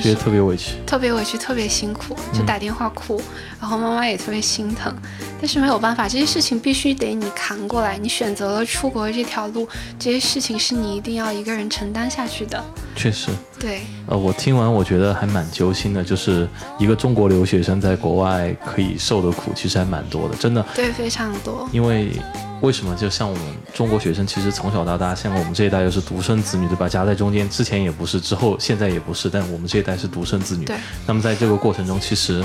[0.00, 3.20] 觉得特别委屈，特别委屈，特别辛苦，就打电话哭，
[3.60, 4.94] 然后妈妈也特别心疼，
[5.38, 7.98] 但是没有办法，这些事情必须得你扛过来。
[7.98, 9.68] 你选择了出国这条路，
[9.98, 12.62] 这些事情是你一定要一个人承担下去的。
[12.94, 13.82] 确实，对。
[14.06, 20.64] 呃，我听完我觉得还蛮揪心的，就是一个中国留学生在国外可以受的苦，其实还蛮多的，真的。
[20.74, 21.68] 对，非常多。
[21.70, 22.10] 因为
[22.62, 23.44] 为什么就像我们
[23.74, 26.88] 中国学生，其实从小到大，像我们这一代又是独生子女，对吧？
[26.88, 30.64] 夹在中间，之前也不是，之后现在也不是，但我们这一代是独生子女。
[30.64, 30.76] 对。
[31.06, 32.42] 那么在这个过程中，其实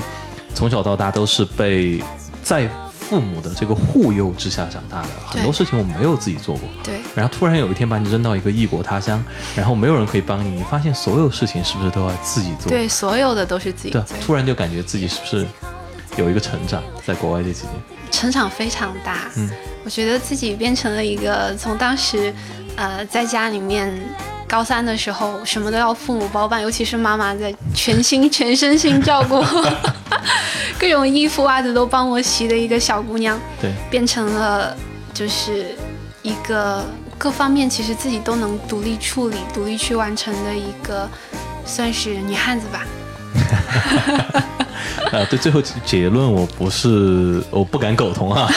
[0.54, 2.02] 从小到大都是被
[2.42, 6.68] 在父母的这个护佑之下长大的，很多事情我们没有自己做过。
[6.82, 6.94] 对。
[7.14, 9.22] 然后突然有一天把你扔到一个异国他乡，
[9.54, 12.70] 然后没有人可以帮你，你发现所有事情是不是都要自己做？
[12.70, 14.02] 对，所有的都是自己做。
[14.24, 15.46] 突然就感觉自己是不是
[16.16, 17.74] 有一个成长，在国外这几年，
[18.10, 19.30] 成长非常大。
[19.36, 19.50] 嗯。
[19.84, 22.32] 我觉得自己变成了一个从当时，
[22.76, 23.92] 呃，在家里面
[24.46, 29.44] 高三的时候什么都要父母包办，尤其是妈妈在全心全身心照顾，
[30.82, 34.76] 各种衣服袜子都帮我洗的一个小姑娘，对，变成了
[35.14, 35.76] 就是
[36.22, 36.84] 一个
[37.16, 41.08] 各方面其实自己都能独立处理、独立去完成的一个
[41.64, 42.84] 算是女汉子吧。
[45.12, 48.50] 啊， 对，最后结论我不是我不敢苟同啊。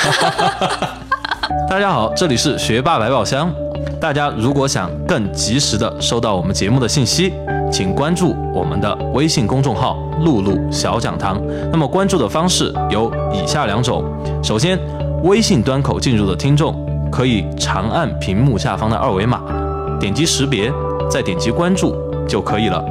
[1.70, 3.54] 大家好，这里是学霸百宝箱。
[4.02, 7.32] 大家如果想更及时的收到我们节目的信息，
[7.76, 11.38] 请关注我们的微信公众号“露露小讲堂”。
[11.70, 14.02] 那么关注的方式有以下两种：
[14.42, 14.80] 首先，
[15.24, 16.74] 微信端口进入的听众
[17.12, 19.42] 可以长按屏幕下方的二维码，
[20.00, 20.72] 点击识别，
[21.12, 21.94] 再点击关注
[22.26, 22.82] 就可以了。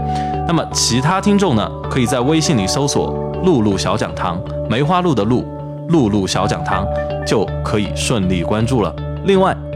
[0.46, 5.46] 那么其他听众呢，可以在微信里搜索“露露小讲堂”，梅花鹿的鹿。
[5.88, 6.86] 露露小讲堂
[7.26, 8.94] 就可以顺利关注了。
[9.24, 9.56] 另外，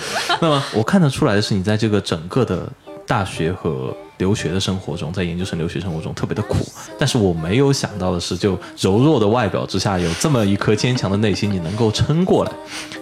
[0.40, 2.70] 那么我看得出来的是，你在这个整个的
[3.06, 6.56] 大学和留学的生活中，在研究生留学生活中特别的苦。
[6.98, 12.52] 但是我没有想到的是，就柔弱的外表之下，有这么一颗坚强的内心，你能够撑过来，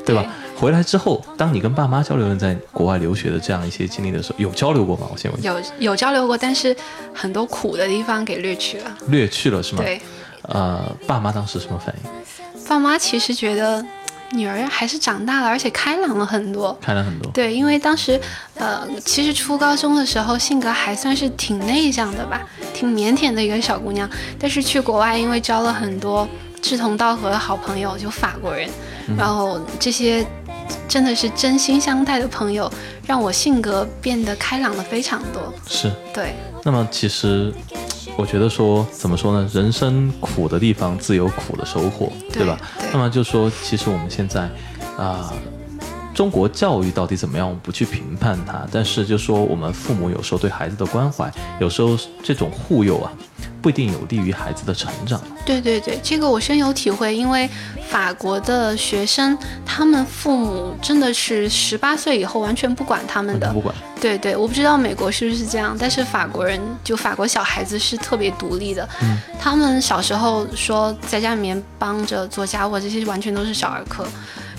[0.05, 0.25] 对吧？
[0.57, 5.07] 回来之后，当你跟爸妈交流在国外留学的这样一些经历的时候，有交流过吗？
[5.11, 5.43] 我先问。
[5.43, 6.77] 有有交流过，但是
[7.15, 8.97] 很多苦的地方给略去了。
[9.09, 9.83] 略去了是吗？
[9.83, 10.01] 对。
[10.43, 12.11] 呃，爸妈当时什么反应？
[12.69, 13.85] 爸妈其实觉得。
[14.33, 16.77] 女儿还是长大了，而且开朗了很多。
[16.81, 17.31] 开朗很多。
[17.33, 18.21] 对，因为当时，
[18.55, 22.41] 呃，其实初高中的时候性格还算是挺内向的吧，
[22.73, 24.09] 挺腼腆的一个小姑娘。
[24.39, 26.29] 但是去国外，因为交了很多
[26.63, 28.69] 志同道合的好朋友，就法国人，
[29.19, 30.25] 然后这些
[30.89, 32.71] 真的是真心相待的朋友，
[33.07, 35.53] 让我性格变得开朗了非常多。
[35.67, 35.91] 是。
[36.15, 36.35] 对。
[36.65, 37.53] 那么其实。
[38.17, 39.49] 我觉得说怎么说呢？
[39.53, 42.59] 人生苦的地方自有苦的收获，对吧？
[42.93, 44.49] 那么就说，其实我们现在
[44.99, 45.33] 啊，
[46.15, 47.47] 中国教育到底怎么样？
[47.47, 53.11] 我们不去评判它，但是就说我们父母有时候对孩子的关怀，有时候这种护佑啊。
[53.61, 55.21] 不一定有利于孩子的成长。
[55.45, 57.49] 对对对，这个我深有体会，因为
[57.89, 63.75] 法国的学生，他们父母真的是十八岁以后完全不管他们的，不管。
[64.01, 68.89] 对对，我不知道美国是不是这样，但是法国人就法国小孩子是特别独立的。
[69.03, 69.19] 嗯。
[69.39, 74.07] 他们小时候说在家里面帮着做家务，这些完全都是小儿科。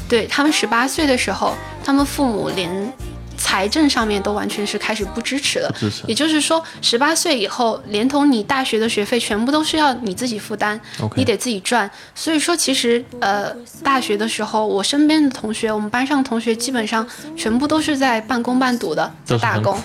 [0.07, 2.93] 对他们十八岁的时候，他们父母连。
[3.41, 5.75] 财政上面都完全是开始不支持了，
[6.07, 10.79] 也就是说，十八岁以后，连同你大学的学费全部都是要你自己负担，
[11.15, 11.89] 你得自己赚。
[12.13, 13.51] 所以说，其实呃，
[13.83, 19.75] 大学的时候，我身边的同学，我们班上同学基本上全部都是在半工半读的，在打工。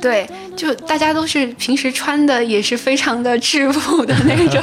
[0.00, 4.60] 对，就大家都是平时穿的也是非常的质朴的那种，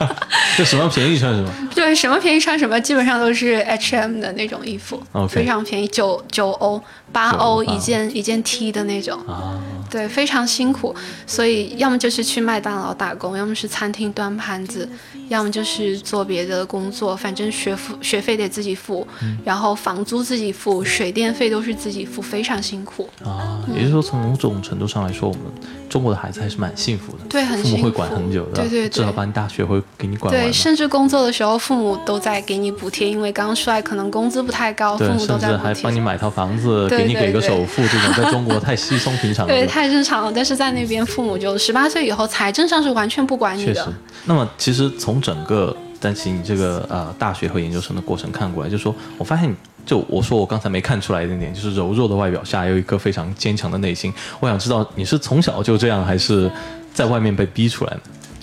[0.56, 1.50] 就什么便宜穿什么。
[1.74, 6.80] 对，什么便宜穿什么，基本上都是 H&M 的那种衣服，非常便宜，九九欧。
[7.12, 9.18] 八欧一件一件 T 的那种。
[9.26, 10.94] 啊，对，非常辛苦，
[11.26, 14.88] 所以要么就是去麦当劳打工，要么是餐厅端盘子，
[15.28, 19.06] 要么就是做别的工作，反正学付学费得自己付，
[19.44, 23.08] 然后房租自己付，水电费都是自己付，非常辛苦。
[23.24, 23.62] 啊。
[23.74, 25.42] 也就是说，从某种程度上来说，我们
[25.88, 36.88] 中国的孩子还是蛮幸福的，对，很父母会管很久的，对对对，至少把你大学会给你管对，甚至工作的时候，父母都在给你补贴，因为刚出来可能工资不太高，父母都在还帮你买套房子。
[36.96, 39.52] 给你给个首付，这种在中国太稀松平常了。
[39.52, 40.32] 对，太正常了。
[40.34, 43.74] 但是在那边，父母就十八岁以后，财政上是完全不管你的。
[43.74, 43.86] 确实。
[44.24, 54.12] 那么其实从整个担心你这个呃大学和研究生的过程看过来，就说我发现，就我说我刚才没看出来一点点，就是柔弱的外表下有一颗非常坚强的内心。
[54.40, 56.50] 我想知道你是从小就这样，还是
[56.92, 58.00] 在外面被逼出来的？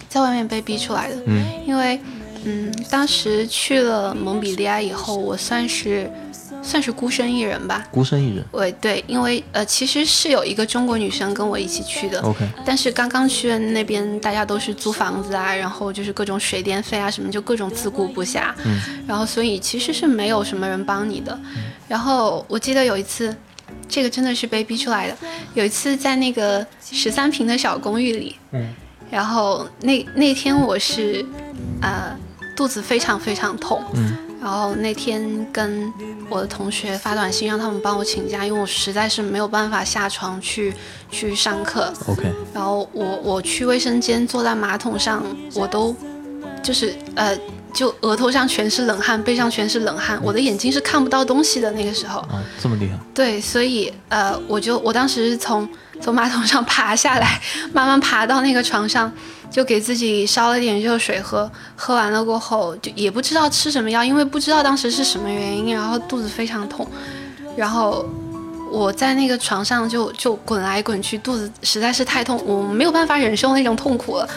[0.10, 1.16] 在外面被逼出来的。
[1.26, 2.00] 嗯，因为
[2.44, 6.10] 嗯，当时去了蒙彼利埃以后，我算是。
[6.62, 8.46] 算是孤身一人吧，孤身一人。
[8.52, 12.22] 对对，因为呃，其实是有一个中国女生跟我一起去的。
[12.22, 12.48] OK。
[12.66, 18.54] 但是刚刚去的那边，大家都是租房子啊，然后就是各种水电费啊什么，就各种自顾不暇。
[18.66, 18.82] 嗯。
[19.08, 21.38] 然后所以其实是没有什么人帮你的。
[21.88, 23.36] 然后我记得有一次，
[23.88, 25.18] 这个真的是被逼出来的。
[25.54, 28.74] 有一次在那个十三平的小公寓里，嗯。
[29.12, 31.24] 然后那那天我是，
[31.82, 32.18] 呃，
[32.56, 33.84] 肚子非常非常痛。
[33.94, 34.18] 嗯。
[34.44, 35.92] 然后那天跟
[36.30, 40.74] 我的同学发短信，让他们帮我请假，因为我实在是没有办法下床去
[41.10, 41.94] 去上课。
[42.08, 42.30] OK。
[42.54, 45.24] 然后我我去卫生间坐在马桶上，
[45.56, 45.96] 我都
[46.62, 47.38] 就是呃，
[47.74, 52.20] 就额头上全是冷汗，背上全是冷汗，我的眼睛是看不到东西的那个时候。
[52.22, 52.98] 啊，这么厉害。
[53.14, 55.68] 对，所以呃，我就我当时是从
[56.00, 57.42] 从马桶上爬下来，
[57.74, 59.12] 慢慢爬到那个床上。
[59.54, 66.88] 就给自己烧了点热水喝，喝完了过后就也不知道吃什么药，因为不知道当时是什么原因，然后肚子非常痛，
[67.56, 68.04] 然后
[68.72, 74.28] 我在那个床上就就滚来滚去，肚子实在是太痛，我没有办法忍受那种痛苦了。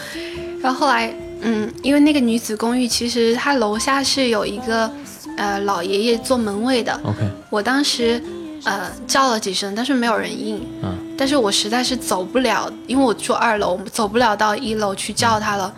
[0.61, 4.91] 然后后来，嗯，因为那个女子公寓其实它楼下是有一个
[5.37, 7.17] 呃老爷爷做门卫的，OK，
[7.49, 8.21] 我当时。
[8.65, 10.57] 呃，叫了几声，但是没有人应。
[10.83, 15.71] 嗯，但是我实在是走不了，因为我住二楼，走不了到一楼去叫他了。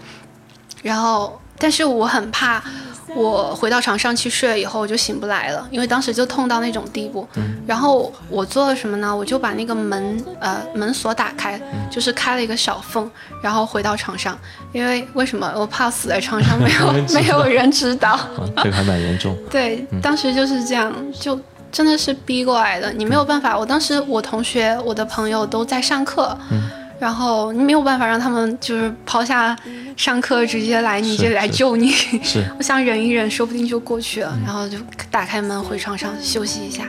[0.82, 2.64] 然后，但是我很怕，
[3.16, 7.28] 我回到床上去睡了以后，我就醒不来了，因为当时就痛到那种地步。
[7.36, 9.16] 嗯，然后我做了什么呢？
[9.16, 13.10] 我就把那个门，呃，门锁打开，就是开了一个小缝，
[13.42, 14.38] 然后回到床上。
[14.72, 15.52] 因为为什么？
[15.56, 18.20] 我怕死在床上，没有 没有人知道。
[18.58, 19.38] 这个还蛮严重。
[19.50, 21.40] 对，当时就是这样，就。
[21.72, 23.56] 真的是逼过来的，你没有办法。
[23.56, 26.36] 我当时我同学、我的朋友都在上课，
[27.00, 29.56] 然后你没有办法让他们就是抛下
[29.96, 31.92] 上课直接来你这里来救你。
[32.24, 34.38] 是， 我想忍一忍，说不定就过去了。
[34.46, 34.78] 然后就
[35.10, 36.84] 打开门回床上休息一下。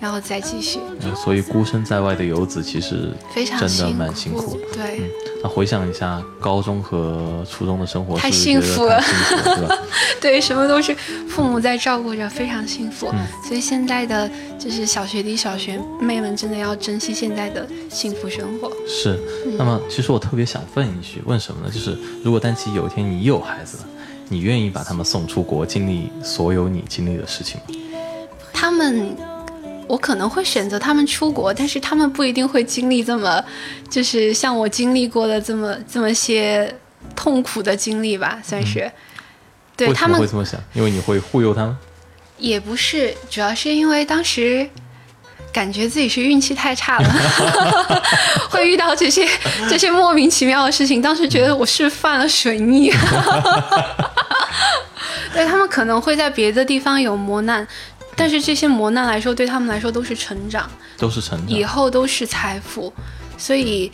[0.00, 0.78] 然后再继续，
[1.16, 4.56] 所以孤身在外的游子其实非常真的蛮辛苦。
[4.72, 5.10] 对，
[5.42, 9.02] 那回想一下高中和初中的生活，太幸福了，
[9.44, 9.78] 对吧？
[10.20, 10.94] 对，什么都是
[11.28, 13.12] 父母在照顾着，非常幸福。
[13.46, 18.70] 所以现在的就是小学弟、小学妹们真的要珍惜现在的幸福生活。
[18.86, 19.18] 是。
[19.58, 21.72] 那么，其实我特别想问一句，问什么呢？
[21.72, 23.84] 就是如果丹琪有一天你有孩子了，
[24.28, 27.74] 你愿意把他们送出国，经历所有你经历的事情吗？
[28.52, 29.16] 他们。
[29.88, 33.42] 我可能会选择他们出国，但是他们不一定会经历这么，
[33.90, 36.72] 就是像我经历过的这么这么些
[37.16, 38.90] 痛苦的经历吧，算是。
[39.76, 40.60] 对他们会这么想？
[40.74, 41.76] 因为你会忽悠他们？
[42.36, 44.68] 也不是，主要是因为当时
[45.52, 47.08] 感觉自己是运气太差了，
[48.50, 49.26] 会遇到这些
[49.68, 51.00] 这些莫名其妙的事情。
[51.00, 52.92] 当时觉得我是犯了水逆。
[55.32, 57.66] 对他们可能会在别的地方有磨难。
[58.18, 62.92] 但是这些磨难来说，对他们来说都是成长，都是成长，以后都是财富。
[63.38, 63.90] 所以，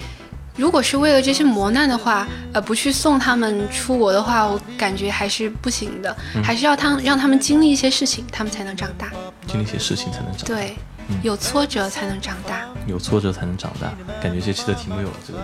[0.57, 9.13] 如果是为了这些磨难的话，呃，不去送他们出国的话，我感觉还是不行的，还是要他让他们经历一些事情，他们才能长大。
[9.47, 10.47] 经历一些事情才能长。
[10.47, 10.75] 对，
[11.23, 12.63] 有挫折才能长大。
[12.87, 15.41] 有挫折才能长大，感觉这期的题目有了这个。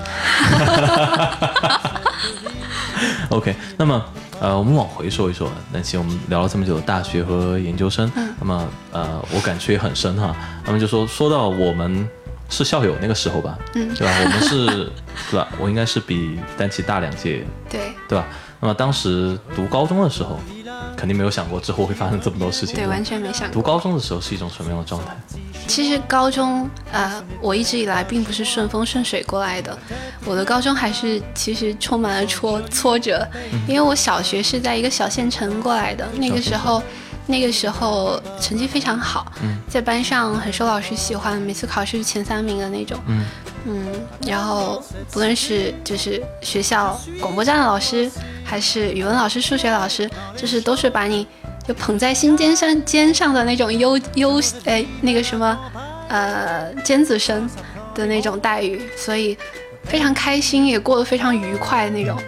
[3.37, 4.05] OK，那么。
[4.41, 10.35] 呃，我们往回说一说，那其实我们聊了这么久的大学和研究生，那么呃，我感触也很深哈。
[10.65, 12.09] 那么就说说到我们
[12.49, 14.15] 是校友那个时候吧，嗯，对吧？
[14.25, 14.91] 我们是，
[15.31, 15.47] 对吧？
[15.59, 18.25] 我应该是比丹琪大两届，对，对吧？
[18.61, 20.41] 那么当时读高中的时候。
[20.97, 22.75] 肯定没有想过之后会发生这么多事情。
[22.75, 23.55] 对，完全没想过。
[23.55, 25.17] 读高中的时候是一种什么样的状态？
[25.67, 29.77] 其实高中，呃，我一直以来并不是顺风顺水过来的。
[30.25, 33.27] 我的高中还是其实充满了挫挫折，
[33.69, 36.83] 因为我小学是在一个小县城过来的，那个时候，
[37.31, 39.33] 那个时候成绩非常好，
[39.69, 42.99] 在班上很受老师喜欢，每次考试前三名的那种。
[43.07, 43.25] 嗯
[43.67, 43.87] 嗯，
[44.27, 48.11] 然后不论是就是学校广播站的老师。
[48.43, 51.25] 还是语文老师、数学老师，就是都是把你
[51.65, 55.57] 就捧在心尖上肩上的那种优优哎那个什么
[56.09, 57.49] 呃尖子生
[57.95, 59.39] 的那种待遇，所以
[59.85, 62.19] 非常开心，也过得非常愉快那种。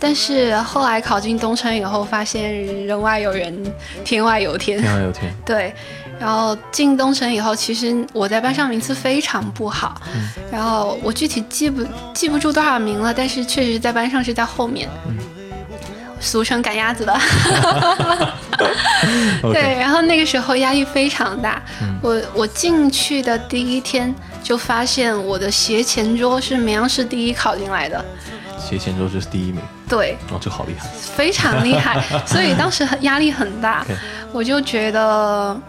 [0.00, 4.80] 但是后来考进东城以后，发现人外有人，天外有天。
[4.80, 5.30] 天外有天。
[5.44, 5.72] 对，
[6.18, 10.00] 然后进东城以后，其实我在班上名次非常不好，
[10.50, 14.88] 然后我具体记不记不住多少名了，但是确实在班上是在后面，
[16.18, 17.20] 俗称赶鸭子的。
[19.52, 21.62] 对，然后那个时候压力非常大，
[22.02, 28.04] 我我进去的第一天就发现我的斜前桌是绵阳市第一考进来的，
[28.70, 33.84] 斜前桌就是第一名，对，哦，这好厉害，非常厉害， 所以当时很压力很大，
[34.30, 35.60] 我就觉得，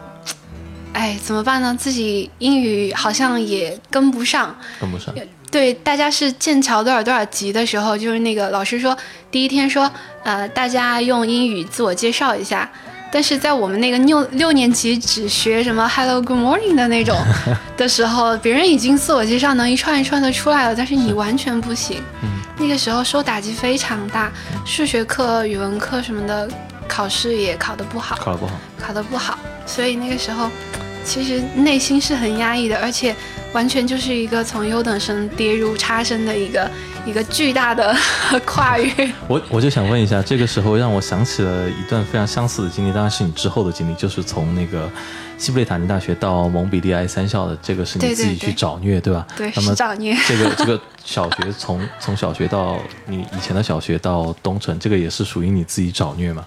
[0.93, 1.75] 哎，怎么办呢？
[1.75, 5.11] 自己英语好像也跟不上，跟不上。
[5.49, 8.95] 对，大家是剑桥多少多少级的时候，就是那个老师说
[9.31, 9.91] 第一天说，
[10.23, 12.69] 呃，大家用英语自我介绍一下。
[13.11, 17.17] 但是在我们那个六六年级只学什么 Hello Good Morning 的那种
[17.75, 22.01] 的时候，别人已经自我介绍能一串一串的出来了，但是你完全不行。
[22.57, 24.31] 那个时候受打击非常大，
[24.65, 26.47] 数学课、语文课什么的，
[26.87, 29.37] 考试也考得不好，考得不好，考得不好。
[29.65, 30.49] 所以那个时候，
[31.03, 33.15] 其实内心是很压抑的，而且。
[33.53, 36.71] 完全就是一个从优等生跌入差生的一个
[37.05, 37.93] 一个巨大的
[38.47, 39.11] 跨越。
[39.27, 44.89] 我我就想问一下，这个时候让我想起了一段非常相似的经历，当然是你之后的经历，就是从那个
[45.37, 49.27] 西布列塔尼大学到蒙彼利埃三校的，这个是你自己去找虐，对吧？
[49.35, 50.15] 对，是找虐。
[50.25, 56.45] 这个这个小学从从小学到你以前的小学到东城，这个也是属于你自己找虐吗？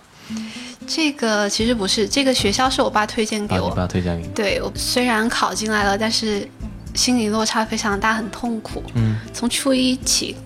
[0.86, 4.28] 这个其实不是，这个学校是我爸推荐给我，你爸推荐给你。
[4.34, 6.48] 对我虽然考进来了，但是。
[6.96, 8.80] 心理落差非常大，很痛苦。
[8.94, 10.36] 嗯，从初一起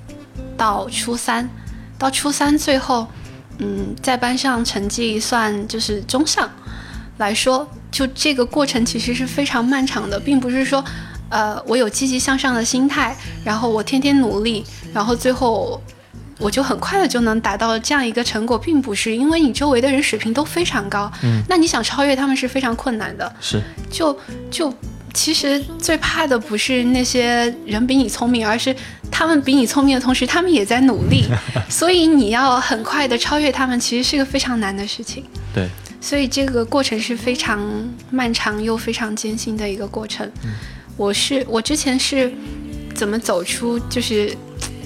[0.57, 1.47] 到初三，
[1.99, 3.07] 到初三最后，
[3.59, 6.51] 嗯，在班上成绩算就是中上
[7.19, 10.83] 来说，就这个过程其实是非常漫长的，并不是说，
[11.29, 13.15] 呃，我有积极向上的心态，
[13.45, 14.65] 然后我天天努力，
[14.95, 15.79] 然后最后
[16.39, 23.61] 我就很快的就能达到这样一个成果，并不是，因为你周围的人水平都非常高，嗯，那你想超越他们是非常困难的，是，
[23.91, 24.19] 就
[24.51, 24.73] 就。
[25.15, 28.77] 其实最怕的不是那些人比你聪明，而是
[29.11, 31.25] 他们比你聪明的同时，他们也在努力。
[31.69, 35.25] 所以你要很快的超越他们，其实是个非常难的事情。
[35.53, 35.67] 对，
[36.01, 37.59] 所以这个过程是非常
[38.11, 40.31] 漫长又非常艰辛的一个过程。
[40.97, 42.31] 我是我之前是
[42.95, 44.37] 怎么走出就是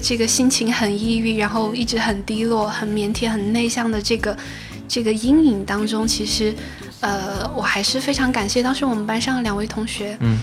[0.03, 4.37] 这个心情很抑郁，然后一直很低落、很腼腆、很内向的这个
[4.87, 6.53] 这个阴影当中，其实。
[7.05, 10.37] 呃，我还是非常感谢当时我们班上的两位同学，嗯，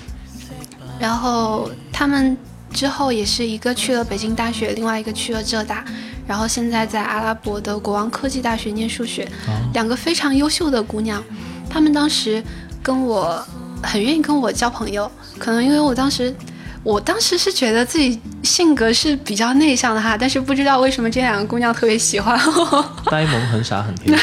[1.01, 2.37] 然后他们
[2.71, 5.83] 之后也是一个去了北京大学，另外一个去了浙大，
[6.27, 9.27] 然后现在在阿拉伯的国王科技大学念数学，
[9.73, 11.25] 两个非常优秀的姑娘，
[11.71, 12.45] 她们当时
[12.83, 13.43] 跟我
[13.83, 16.37] 很愿意跟我交朋友，可能因为我当时，
[16.83, 24.19] 我当时是觉得自己性格是比较内向的哈，但是不知道为什么这两个姑娘特别喜欢我， 呆萌很傻很天真。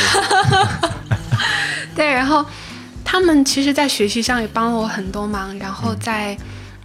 [1.96, 2.44] 对，然后
[3.06, 6.36] 他们其实，在学习上也帮了我很多忙，然后在，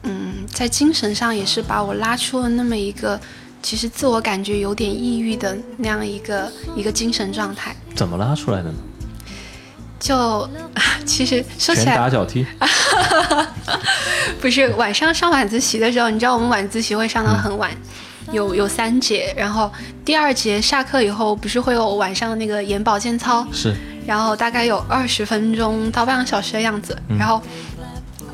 [0.03, 3.19] 嗯，在精神上也是把我拉出了那么一个，
[3.63, 7.75] 其实自我感觉有点抑郁的那样一个一个精神状态。
[7.95, 8.75] 怎么拉出来的呢？
[9.99, 10.49] 就
[11.07, 12.45] 其实说起来，拳打脚踢，
[14.43, 17.71] 不是晚上上晚自习的时候，你知道我们晚自习会上到很晚，
[18.33, 19.71] 有有三节，然后
[20.05, 23.47] 第二节下课以后，不是会有晚上那个眼保健操？
[23.53, 23.73] 是。
[24.05, 27.41] 然后大概有二十分钟到半个小时的样子，然后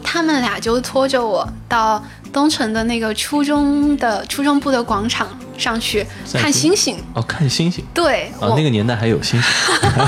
[0.02, 2.02] 他们俩就拖着我到
[2.32, 5.28] 东城的那个初中的初中部的广场
[5.58, 6.96] 上去看星星。
[7.12, 7.84] 哦，看星星。
[7.92, 9.52] 对，哦，那个年代还有星星。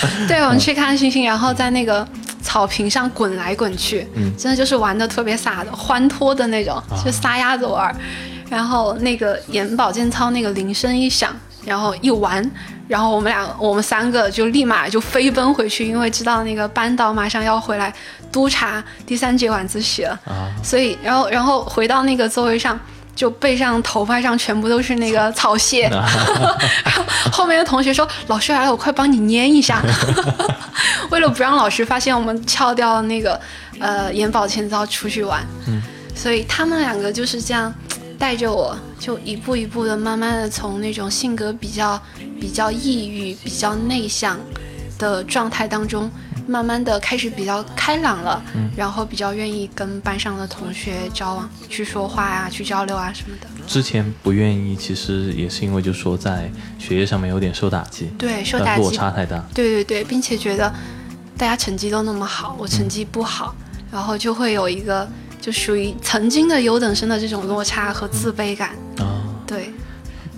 [0.26, 2.08] 对，我们去看星星，然后在那个
[2.50, 7.94] 草坪上滚来滚去，嗯，真的就是玩的特别洒的，欢脱的那种，就撒丫子玩。
[8.50, 11.32] 然后那个眼保健操那个铃声一响。
[11.62, 12.50] 然后一玩，
[12.88, 17.92] 然后我们俩我们三个就立马就飞奔回去，因为知道那个班导马上要回来
[18.32, 20.18] 督查第三节晚自习了，
[20.64, 22.80] 所以然后然后回到那个座位上，
[23.14, 25.90] 就背上头发上全部都是那个草屑，
[27.32, 29.82] 后面的同学说老师来了，我快帮你粘一下，
[31.10, 33.40] 为了不让老师发现我们翘掉了那个
[33.78, 35.44] 呃眼保健操出去玩，
[36.14, 37.72] 所以他们两个就是这样。
[38.18, 41.98] 带着我，就一步一步的，慢慢的从那种性格比较
[42.38, 44.38] 比较抑郁、比较内向
[44.98, 46.10] 的状态当中，
[46.50, 48.42] 慢慢的开始比较开朗了，
[48.76, 53.46] 然后比较愿意跟班上的同学交往、去说话呀、去交流啊什么的。
[53.68, 59.38] 之前不愿意，其实也是因为，就说在学业上面有点受打击，对，受打击，落差太大。
[59.54, 60.74] 对对对，并且觉得
[61.38, 63.54] 大家成绩都那么好，我成绩不好，
[63.92, 65.08] 然后就会有一个。
[65.40, 69.72] 就属于曾经的优等生的这种落差和自卑感啊，对。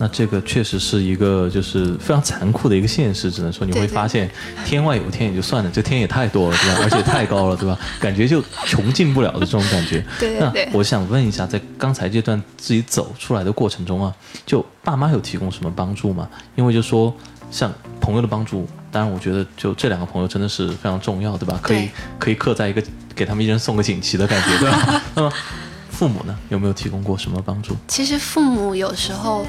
[0.03, 4.29] 那这个确实是一个就是非常残酷的一个现实，只能说你会发现
[4.65, 6.81] 天外有天也就算了，这天也太多了，对吧？
[6.83, 7.79] 而且太高了，对吧？
[8.03, 10.05] 感觉就穷尽不了的这种感觉。
[10.19, 10.69] 对对对。
[10.73, 14.13] 那我想问一下，在刚才这段自己走出来的过程中啊，
[14.45, 16.29] 就爸妈有提供什么帮助吗？
[16.57, 17.15] 因为就说
[17.53, 21.61] 像朋友的帮助，当然我觉得就这两个朋友真的是非常重要，对吧？
[21.63, 21.89] 可以
[22.19, 22.83] 可以刻在一个
[23.15, 25.03] 给他们一人送个锦旗的感觉，对吧？
[25.15, 25.33] 那么
[26.03, 27.77] 父母呢，有没有提供过什么帮助？
[27.87, 29.47] 其实父母有时候。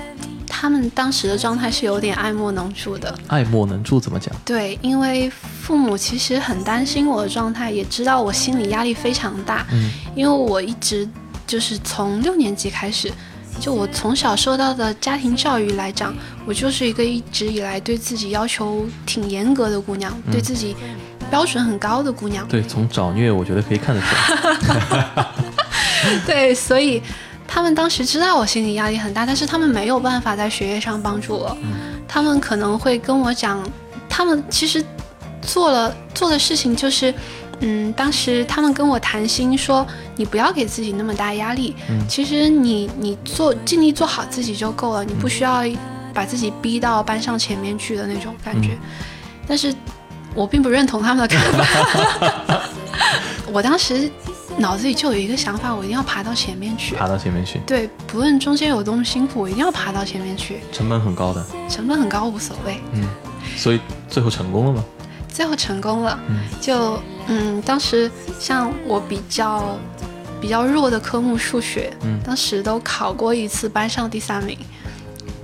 [0.55, 3.13] 他们当时的状态是有点爱莫能助的。
[3.27, 4.33] 爱莫能助怎么讲？
[4.45, 9.65] 对，因为父母其实很担心我的状态，也知道我心理压力非常大。
[9.71, 11.09] 嗯，因为我一直
[11.47, 13.11] 就是从六年级开始，
[13.59, 20.75] 就我从小受到的家庭教育来讲，我就是一个一直以来对自己要求挺严格的姑娘，对自己
[21.29, 22.47] 标准很高的姑娘。
[22.47, 24.07] 对，从找虐我觉得可以看得出
[24.69, 25.27] 来。
[26.25, 27.01] 对，所以。
[27.45, 31.55] 他们当时知道我心理压力很大，但是他们没有办法在学业上帮助我。
[32.07, 33.61] 他们可能会跟我讲，
[34.09, 34.83] 他们其实
[35.41, 37.13] 做了做的事情就是，
[37.59, 39.85] 嗯，当时他们跟我谈心说，
[40.15, 41.75] 你不要给自己那么大压力。
[42.07, 45.63] 其实你你做尽力做好自己就够了，你不需要
[46.11, 48.69] 把自己逼到班上前面去的那种感觉。
[49.45, 49.71] 但是
[50.33, 52.61] 我并不认同他们的看法。
[53.53, 54.09] 我当时。
[54.57, 56.95] 脑子里就有一个想法，我一定要爬到前面去。
[56.95, 57.59] 爬到前面去。
[57.65, 60.59] 对，不论中间有多么辛苦，我一定要爬到前面去。
[60.71, 61.43] 成本很高的。
[61.67, 62.79] 成本很高无所谓。
[62.93, 63.07] 嗯。
[63.57, 64.83] 所以最后成功了吗？
[65.27, 66.19] 最后成功了。
[66.27, 66.39] 嗯。
[66.61, 69.77] 就嗯，当时像我比较
[70.39, 74.57] 比较弱的科目数学，嗯，当时都考过一次班上第三名。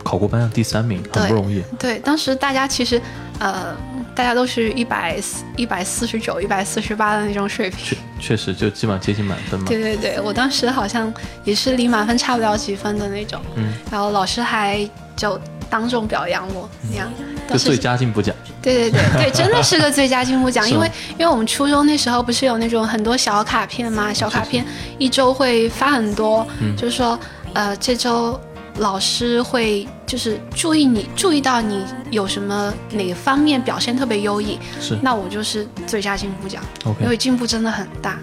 [0.03, 1.63] 考过班上第三名，很不容易。
[1.77, 3.01] 对，当时大家其实
[3.39, 3.75] 呃。
[4.19, 5.17] 大家都是一百
[5.55, 9.65] 一百四十九、一百四十八的那种水平，确确实就基本上接近满分嘛。
[9.65, 11.09] 对对对，我当时好像
[11.45, 13.41] 也是离满分差不了几分的那种。
[13.55, 13.71] 嗯。
[13.89, 15.39] 然后老师还就
[15.69, 17.09] 当众表扬我，那样。
[17.49, 18.35] 就最佳进步奖。
[18.61, 24.65] 对对对 对，真的是个最佳进步奖，因为因为我们初中那时候不是有那种很多小卡片嘛，小卡片
[24.97, 26.45] 一周会发很多，
[26.75, 27.17] 就是说
[27.53, 28.37] 呃这周。
[28.77, 38.17] 老师会就是注意你，注意到你有什么哪方面表现特别优异，是，那我就是最佳进步奖，OK，因为进步真的很大。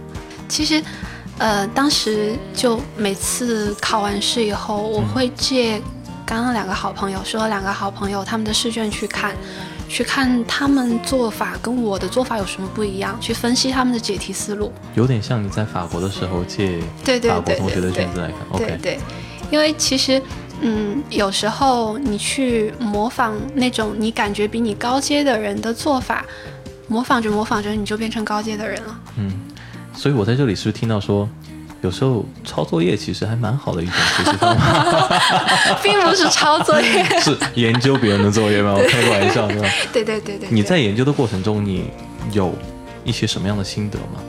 [0.48, 0.82] 其实，
[1.38, 5.80] 呃，当时就每次考完试以后，我会借
[6.26, 9.36] 刚刚两个好朋友，说两个好朋友他们的试卷去看，
[9.88, 14.72] 去看他们做法跟我的做法有什么不一样，去分析他们的解题思路。
[14.96, 16.80] 有点像你在法国的时候借
[17.28, 18.98] 法国同学的卷子来看，OK，对，
[19.52, 20.20] 因为其实。
[20.60, 26.24] 嗯，有时候你去模仿那种你感觉比你高阶的人的做法，
[26.88, 29.00] 模仿着模仿着，你就变成高阶的人了。
[29.18, 29.32] 嗯，
[29.94, 31.28] 所以我在这里是不是听到说，
[31.82, 38.72] 有时候抄作业其实还蛮好的一种学习方法， 并不是抄作业，是研究别人的作业吗？
[38.78, 39.68] 我开个玩笑，对吧？
[39.92, 40.48] 对对对对。
[40.50, 41.90] 你在研究的过程中，你
[42.32, 42.54] 有
[43.04, 44.20] 一些什么样的心得吗？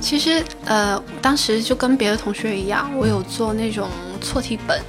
[0.00, 3.88] 其实，呃，当时就跟别的同学一样，我有做那种
[4.20, 4.80] 错题本。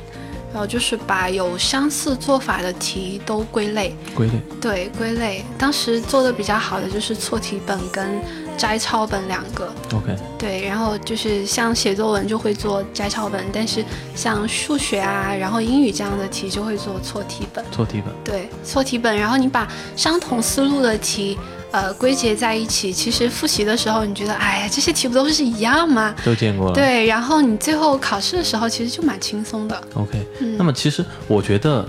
[0.57, 5.45] 然后就是把有相似做法的题都归类，归类，对，归类。
[5.55, 8.19] 当时做的比较好的就是错题本跟
[8.57, 9.71] 摘抄本两个。
[9.93, 10.15] OK。
[10.35, 13.85] 对，然后就是像写作文就会做摘抄本，但是
[14.15, 17.63] 像数学啊，然后英语这样的题就会做错题本。
[17.71, 18.11] 错题本。
[18.23, 19.15] 对，错题本。
[19.15, 21.37] 然后你把相同思路的题。
[21.71, 26.15] 呃，归结在一起，其实复习的时候，你觉得，哎呀，这些题不都是一样吗？
[26.23, 26.73] 都见过了。
[26.73, 29.81] 对，然后你最后考试的时候，其实就蛮轻松的。
[29.93, 30.25] OK，
[30.57, 31.85] 那么其实我觉得。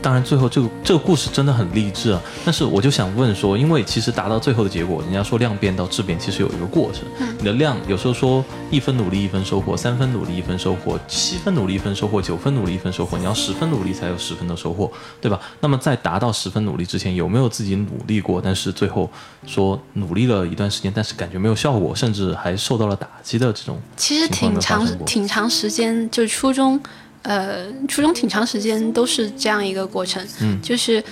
[0.00, 2.22] 当然，最后这个这个故事真的很励志啊！
[2.44, 7.02] 但是我就想问说，因为其实达到最后的结果，人家说量变到质变，其实有一个过程。
[7.38, 14.90] 你的量有时候说一分努力一分收获，三分努力一分收获，七分努力一分收获，九分努力一分收获，你要十分努力才有十分的收获，
[15.20, 15.40] 对吧？
[15.60, 18.40] 那么在达到十分努力之前，有没有自己努力过？
[18.40, 19.10] 但是最后
[19.46, 23.78] 说努力了一段时间，但是感觉没有效果，甚至还受到了打击的这种？
[23.96, 26.80] 其实挺长挺长时间，就初中。
[27.22, 31.02] 呃，初中挺长时间都是这样一个过程，嗯，就是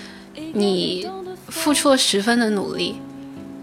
[0.55, 1.07] 你
[1.49, 2.97] 付出了十分的努力，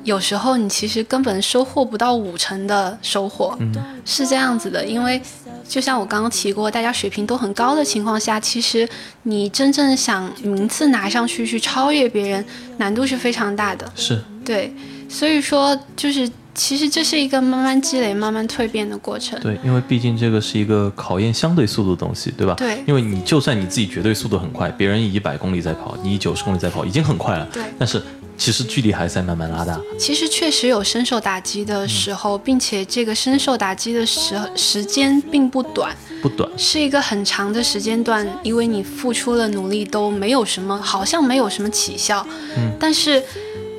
[0.03, 3.73] 有时候你其实根本收获不到五成的收获，嗯，
[4.05, 5.21] 是这样子的，因为
[5.67, 8.87] 就像我刚刚提过，大家水平都很高的情况下，其实
[9.23, 12.45] 你真正想名次拿上去去超越别人，
[12.77, 14.21] 难度是非常大的，是。
[14.45, 14.73] 对，
[15.09, 16.29] 所以说就是。
[16.55, 19.39] 其实这是一个慢慢积累、慢慢蜕变的过程。
[19.41, 22.53] 对，因为毕竟这个是一个考验相对速度的东西，对吧？
[22.55, 22.83] 对。
[22.85, 27.47] 因为你就算你自己绝对速度很快，别人以一百公里在跑，你以九十公里在跑，已经很快了。
[27.51, 27.63] 对。
[27.79, 28.01] 但是
[28.37, 29.79] 其实距离还在慢慢拉大。
[29.97, 35.95] 其实确实有深受打击的时候，并且这个深受打击的时时间并不短。
[36.21, 42.25] 不短，是一个很长的时间段，因为你付出了努力都没有什么，好像没有什么起效。
[42.55, 43.21] 嗯，但是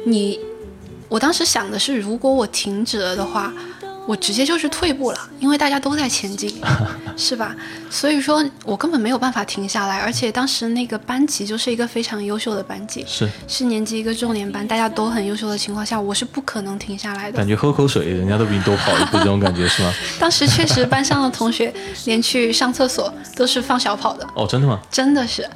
[0.04, 0.38] 你，
[1.14, 3.52] 我当时想的是，如果我停止了的话。
[4.06, 6.60] 我直接就是退步了，因为大家都在前进，
[7.16, 7.56] 是吧？
[7.88, 17.38] 所以说我根本没有办法停下来，而且当时那个班级就是一个非常优秀的班级，是是年级一个重点班，大家都很优秀的情况下，我是不可能停下来的。
[17.38, 19.90] 感觉喝口水，人家都比你多跑一步，这种感觉是吗？
[20.20, 21.72] 当时确实班上的同学
[22.04, 24.28] 连去上厕所都是放小跑的。
[24.34, 24.78] 哦，真的吗？
[24.90, 25.48] 真的是。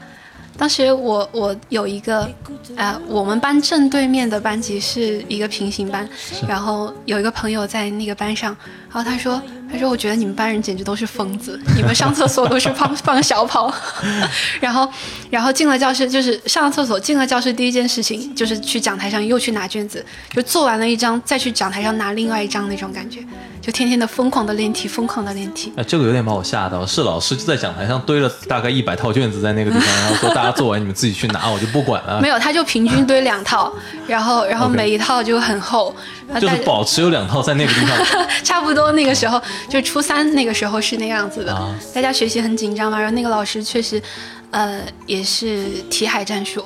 [0.58, 2.28] 当时我我有一个，
[2.74, 6.06] 呃，我们班正对面的班级是一个平行班，
[6.48, 8.54] 然后有一个朋友在那个班上，
[8.92, 9.40] 然后他说。
[9.70, 13.70] 他说：“我觉得你们班人简直都是疯子， 你们上厕所都是放 放小跑，
[14.60, 14.90] 然后，
[15.28, 23.20] 然后进了教室就是上了厕所，进了教室第一件事情就是去讲台上又去拿卷子，就做完了一张再去讲台上拿另外一张那种感觉，
[23.60, 25.70] 就天天的疯狂的练题，疯狂的练题。
[25.76, 32.22] 哎，这个有点把我吓到，是老师就在讲台上堆了大概一百套卷子在那个地方，然后说大家做完你们自己去拿，我就不管了。
[32.22, 33.70] 没有，他就平均堆两套，
[34.06, 35.94] 然后然后每一套就很厚，
[36.40, 42.98] 就是保持有两套在那个地方，差不多那个时候。”就初三那个时候是那样子的，大家学习很紧张嘛。
[42.98, 44.02] 然后那个老师确实，
[44.50, 46.64] 呃，也是题海战术，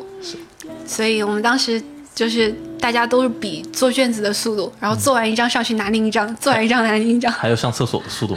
[0.87, 1.83] 所以我们当时
[2.15, 8.37] 就是大家都是比做卷子的速度，然后做完一张上去拿另一张，做完一张拿另一张，还有上厕所的速度。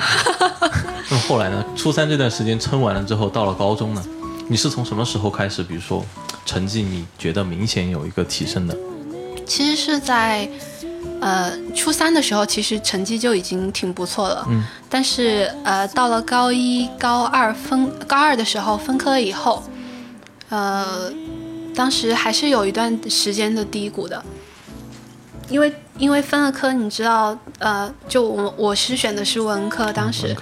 [1.10, 1.64] 那么后来呢？
[1.76, 4.04] 初三这段时间撑完了之后，到了高中呢，
[4.48, 5.62] 你是从什么时候开始？
[5.62, 6.04] 比如说
[6.46, 8.76] 成绩，你觉得明显有一个提升的？
[9.46, 10.50] 其实是在。
[11.22, 19.64] 呃，初三的时候其实成绩就已经挺不错了，嗯，但是呃，到了高一、高二分高二的时候分科以后，
[20.50, 21.12] 呃，
[21.74, 24.24] 当时还是有一段时间的低谷的，
[25.50, 30.36] 因为因为分了科，你知道，呃，就我我是选的是文科，当时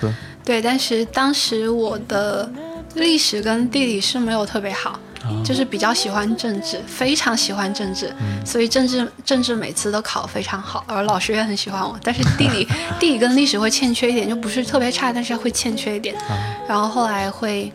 [0.43, 2.51] 对，但是当时我的
[2.95, 4.99] 历史跟地理是没有特别好。
[5.43, 8.13] 就是比较喜欢政治，非常喜欢政治，
[8.45, 11.97] 所以政治政治每次都考非常好，而老师也很喜欢我。
[12.03, 12.67] 但是地理
[12.99, 16.15] 地理跟历史会欠缺一点，就不是特别差，但是会欠缺一点。
[16.67, 17.71] 然后后来会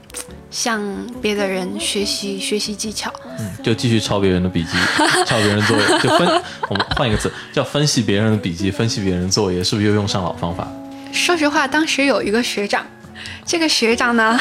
[0.51, 0.83] 向
[1.21, 4.71] 别的人学习学习技巧，嗯，就继续抄别人的笔记，
[5.27, 10.67] 抄别人作业，就分我们换一个字叫分析别人的笔记，分析别人的作业，是不是又用上老方法？
[11.13, 12.87] 说实话，当时有一个学长，
[13.45, 14.39] 这个学长呢。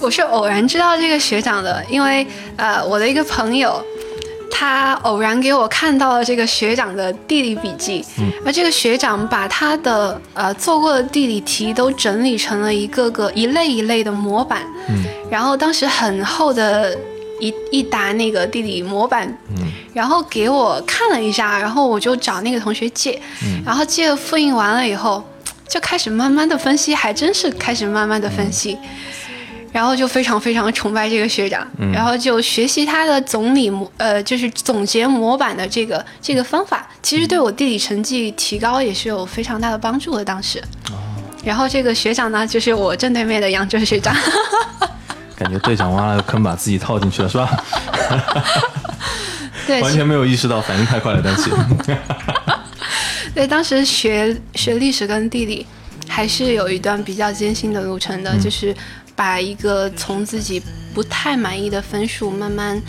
[0.00, 2.26] 我是偶然知道这个学长的，因为
[2.56, 3.84] 呃，我的一个朋友，
[4.50, 16.96] 他偶然给我看到了这个学长的地理笔记，嗯，而这个学长把他的呃做过的地理题都整理成了一个个一类一类的模板，嗯，然后当时很厚的
[17.40, 19.26] 一一沓那个地理模板，
[19.56, 25.24] 嗯，然后给我看了一下，然后我就找那个同学借，嗯，然后借了复印完了以后，
[25.68, 28.78] 就开始慢慢的分析，还真是开始慢慢的分析。
[29.70, 40.24] 然后就非常非常崇拜这个学长，然后就学习他的总理模，呃，就是总结模板的这个这个方法，其实对我地理成绩提高也是有非常大的帮助的。
[40.24, 40.62] 当时，
[41.44, 44.14] 然后这个学长呢，就是我正对面的杨哲学长，
[45.36, 47.64] 感觉队长挖了个坑，把自己套进去了，是吧？
[49.66, 51.50] 对，完全没有意识到，反应太快了，但是，
[53.34, 55.66] 对，当时学学历史跟地理，
[56.08, 58.74] 还是有一段比较艰辛的路程的，就是。
[59.18, 60.62] 把一个从自己
[60.94, 62.80] 不太满意的分数慢慢，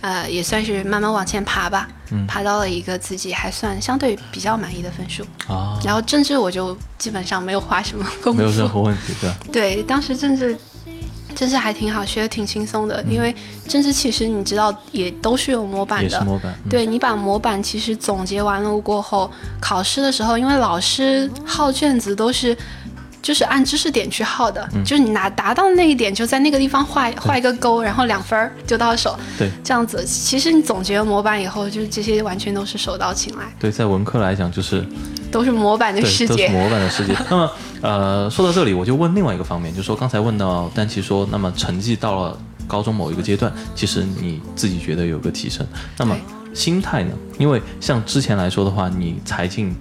[0.00, 1.86] 呃，也算是慢慢往前爬吧，
[2.26, 5.78] 爬到了一个自己还算相对比较满意的分数啊。
[5.84, 9.32] 然后政治我就基本上没有花什么功夫，没有任何问题的。
[9.52, 10.58] 对，当时政治
[11.36, 13.32] 政治还挺好，学的挺轻松的，因为
[13.68, 16.52] 政治其实你知道也都是有模板的，模板。
[16.68, 19.30] 对你把模板其实总结完了过后，
[19.60, 22.56] 考试的时候，因为老师号卷子都是。
[23.26, 29.18] 就是按知识点去耗的，就是你拿达到那一点，就在那个地方画画一个勾，然后两分儿就到手。
[29.36, 33.42] 对，这样子，其实你总结模板以后，就是这些完全都是手到擒来。
[33.58, 34.86] 对，在文科来讲，就是
[35.28, 37.16] 都是模板的世界，都是模板的世界。
[37.28, 37.50] 那么，
[37.80, 45.66] 呃，说到这里，我就问另外一个方面，就是说刚才问到丹琪说，那么成绩到了高中某一个阶段，其实你自己觉得有个提升，
[45.98, 46.16] 那么
[46.54, 47.10] 心态呢？
[47.38, 49.74] 因为像之前来说的话，你才进，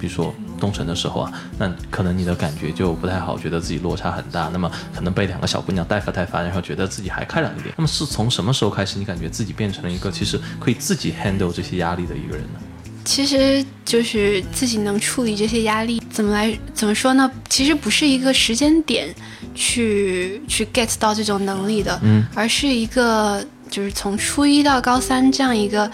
[0.00, 0.34] 比如说。
[0.58, 4.50] 东城的时候啊，那可能你的感觉就不太好，觉得自己落差很大。
[4.52, 7.74] 那么可能被两个小姑娘带发带发，然后觉得自己还开朗一点。
[7.76, 12.60] 那么是从什么时候开始，你感觉自己变成了一个其实可以自己 handle 这些压力的一个人呢？
[13.04, 17.30] 其实就是自己能处理这些压力，怎么来怎么说呢？
[17.48, 19.14] 其实不是一个时间点
[19.54, 25.90] 去去 get 到这种能力的，嗯，而是一个就是从初一到高三这样一个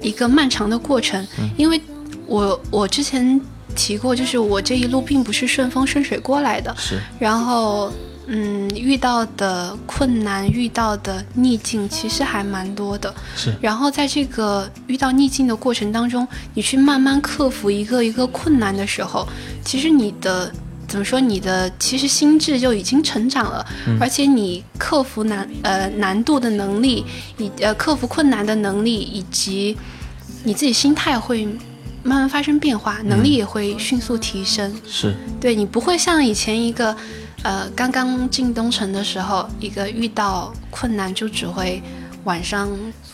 [0.00, 1.26] 一个漫长的过程。
[1.58, 1.78] 因为
[2.26, 3.38] 我我之前。
[3.76, 7.92] 提过，就是我这一路并不是顺风顺水过来的，是，然后。
[8.28, 13.14] 嗯，遇到的困难、遇到的逆境其实还蛮多的。
[13.36, 13.54] 是。
[13.60, 19.24] 然后在这个遇到逆境的过程当中，你去慢慢克服一个一个困难的时候，
[19.64, 20.52] 其实你的
[20.88, 21.20] 怎么说？
[21.20, 23.64] 你的其实心智就已经成长了，
[24.00, 27.04] 而且你克服难呃难度的能力，
[27.38, 29.76] 以呃克服困难的能力，以及
[30.42, 31.46] 你自己心态会
[32.06, 34.72] 慢慢发生变化，能力也会迅速提升。
[34.86, 35.14] 是。
[35.40, 36.96] 对你不会像以前一个。
[37.42, 41.80] 呃，刚刚进东城的时候，一个遇到困难就只会
[42.24, 42.68] 晚上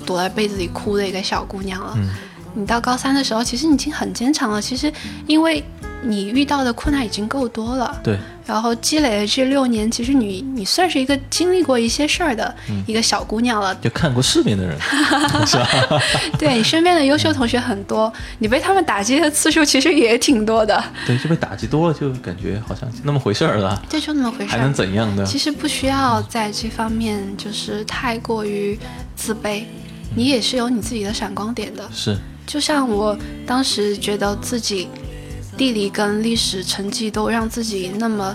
[0.07, 1.93] 躲在被子里哭的一个小姑娘了。
[1.97, 2.09] 嗯，
[2.55, 4.63] 你到高三的时候，其实你已经很坚强了。
[4.63, 4.91] 其实，
[5.27, 5.63] 因为
[6.03, 8.01] 你遇到的困难已经够多了。
[8.03, 8.19] 对。
[8.45, 12.53] 然后积累了这六年，其实你你算是一个经历过一些事儿的
[12.89, 14.77] 一个小姑娘了，就看过世面的人，
[15.47, 15.69] 是吧？
[16.37, 20.83] 对你身边的优秀同学很多，你被他们打击的次数其实也挺多的。
[21.07, 23.81] 对，就被打击多了，就感觉好像那么回事儿了。
[23.89, 25.25] 对，就那么回事儿，还能怎样呢？
[25.25, 28.77] 其实不需要在这方面就是太过于
[29.15, 29.63] 自卑，
[30.17, 31.89] 你也是有你自己的闪光点的。
[31.95, 34.89] 是，就像我当时觉得自己。
[35.57, 38.35] 地理跟历史成绩都让自己那么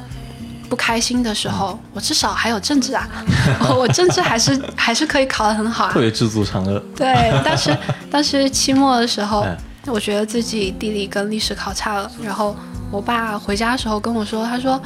[0.70, 3.08] 不开心的时候，我至少还有政治啊，
[3.76, 6.78] 我政治还是 还是可以考得很好啊，特别知足常乐。
[6.96, 7.78] 对，当时
[8.12, 9.46] 当时期末的时候，
[9.86, 12.56] 我觉得自己地理跟历史考差了，然后
[12.92, 14.82] 我爸回家的时候跟我说，他说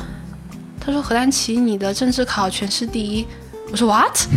[0.80, 3.26] 他说何丹琪你的政治考全市第一，
[3.72, 4.18] 我说 what？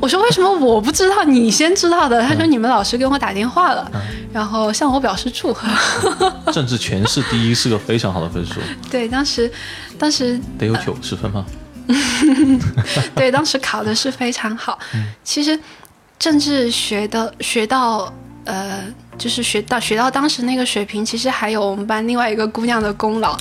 [0.00, 2.22] 我说为什么我不知道，你先知道的？
[2.22, 3.90] 他说你们老师给我打电话了，
[4.32, 5.68] 然后向我表示祝贺。
[6.52, 8.54] 政治全市第一是个非常好的分数。
[8.90, 9.50] 对，当时，
[9.98, 11.44] 当时得有九十分吗？
[13.14, 14.78] 对，当时考的是非常好。
[15.22, 15.58] 其实
[16.18, 18.12] 政治学的学到
[18.44, 18.82] 呃，
[19.18, 23.36] 就是学到学到当时那个水平，其实还有我们班另外一个姑娘的功劳，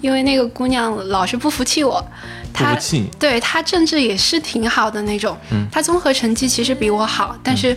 [0.00, 2.04] 因为那个姑娘老是不服气我。
[2.52, 2.76] 他
[3.18, 5.36] 对他政治也是挺好的那种，
[5.70, 7.76] 他综合成绩其实比我好，但是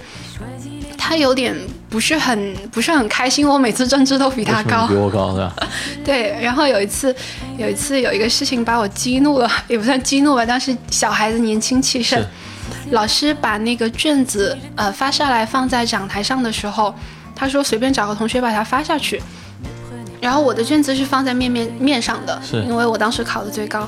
[0.98, 1.56] 他有点
[1.90, 3.48] 不是很不是很开心。
[3.48, 5.52] 我每次政治都比他高，比我高的。
[6.04, 7.16] 对，然后有一次，
[7.58, 12.22] 有一次有一个事情把我激怒了，也不算激怒吧，当时小孩子年轻气盛，
[12.92, 16.94] 老师把那个卷子呃发下来放在讲台上的时候，
[17.36, 19.22] 他说随便找个同学把它发下去，
[20.22, 23.88] 然后我的卷子是放在面面面上的，因为我当时考的最高。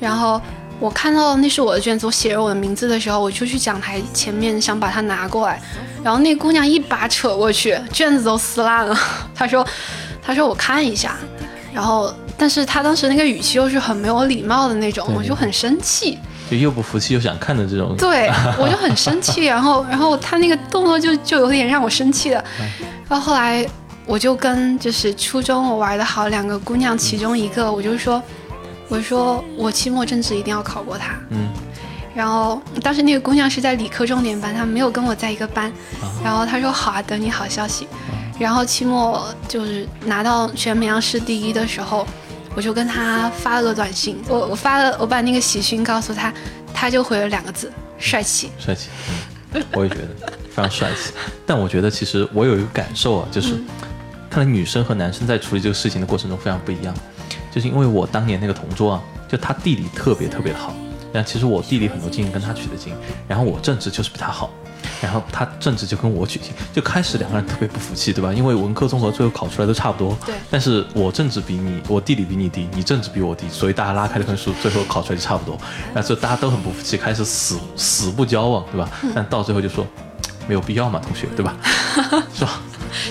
[0.00, 0.40] 然后
[0.80, 5.60] 我看到那是我的卷子，我写着我的名字的时候，我就去讲台前面想把它拿过来，
[6.02, 8.98] 然后那姑娘一把扯过去，卷子都撕烂了。
[9.34, 9.66] 她说
[10.22, 11.16] ：“她说我看一下。”
[11.74, 16.18] 然后，但是她当时那个语气又是很没有礼貌的那种，我就很生气，
[16.50, 17.94] 就又不服气又想看的这种。
[17.96, 19.44] 对，我就很生气。
[19.46, 22.42] 然后，然后她那个动作就就有点让我生气了。
[23.06, 23.64] 然后后来
[24.06, 28.20] 我就跟就是初中我玩的好两个姑娘其中一个，我就说。
[28.90, 31.48] 我说我期末政治一定要考过他，嗯，
[32.12, 35.72] 然后当时那个姑娘是在理科重点班，她没有跟我在一个班，
[36.24, 37.86] 然后她说好啊，等你好消息。
[38.36, 42.04] 然后期末就是拿到全绵阳市第一的时候，
[42.56, 46.32] 我就跟她发了个短信，我我发了我把那个喜讯告诉她，
[46.74, 48.50] 她就回了两个字：帅气。
[48.58, 48.88] 帅气，
[49.52, 50.08] 嗯，我也觉得
[50.48, 51.12] 非常帅气。
[51.46, 53.54] 但我觉得其实我有一个感受啊，就是
[54.28, 56.92] 看来女生和男生在处理这个事情的过程中非常不一样。
[57.50, 60.74] 就是因为我当年那个同桌啊，就他地理特别特别的好，
[61.12, 62.94] 然后其实我地理很多经跟他取的经，
[63.26, 64.50] 然后我政治就是比他好，
[65.02, 68.32] 然后他政治就跟我取经，就开始两个人特别不服气，对吧？
[68.32, 70.34] 因为文科综合最后考出来都差不多，对。
[70.50, 75.58] 但是我政治比你，我地理比你低，你政治比我低，所以大家拉开的分数，最后考出来就差不多，
[75.92, 78.88] 然后就大家都很不服气，开始死死不交往，对吧？
[79.14, 79.86] 但到最后就说
[80.46, 81.56] 没有必要嘛，同学，对吧？
[82.32, 82.60] 是吧？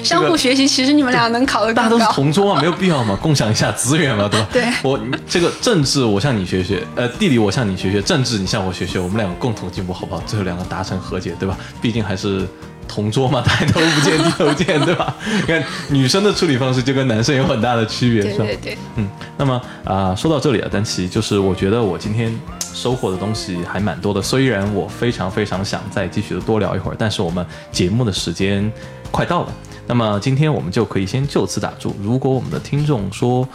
[0.04, 4.48] 相互学习，其实你们俩能考得大家都是同桌嘛，没有必要嘛，共享一下资源嘛，对吧？
[4.54, 10.22] 对，我这个政治我向你学学，呃，地理我向你学学，政治你向我学学，我们两个共同进步，好不好？
[10.26, 11.58] 最后两个达成和解，对吧？
[11.82, 12.48] 毕竟还是
[12.88, 15.16] 同桌嘛，抬头不见低头见，对吧？
[15.26, 18.46] 你看女生的处理方式就跟男生有很大的区别，是吧？
[18.46, 22.34] 对对对，嗯，那么啊，说到这里啊，丹琪，就是我觉得我今天
[22.74, 28.72] 收获的东西还蛮多的，虽然我非常非常想再继续的多聊一会儿，但是我们节目的时间
[29.12, 29.54] 快到了。
[29.88, 31.96] 那么今天我们就可以先就此打住。
[32.02, 33.48] 如果我们的听众说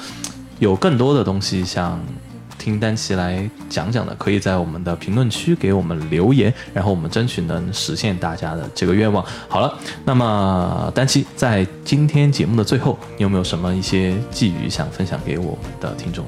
[0.58, 2.00] 有更多的东西想
[2.58, 9.24] 听丹琪来讲讲的，可以在我们的评论区给我们留言，然后我们争取能实现大家的这个愿望。
[9.48, 16.24] 好了，那么丹琪在今天节目的最后，你有没有什么一些寄语想分享给我们的听众？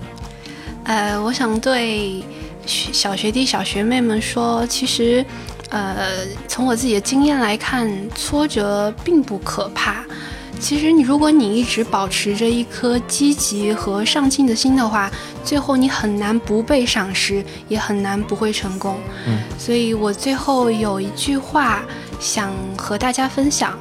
[0.84, 2.22] 呃，我想对
[2.64, 5.24] 小学弟、小学妹们说，其实。
[5.70, 10.04] 呃，从我自己的经验来看，挫折并不可怕，
[10.60, 15.10] 其实你如果你一直保持着一颗积极和上进的心的话，
[15.44, 18.96] 最后你很难不被赏识，也很难不会成功。
[19.26, 21.82] 嗯，所以我最后有一句话
[22.20, 23.78] 想和大家分享：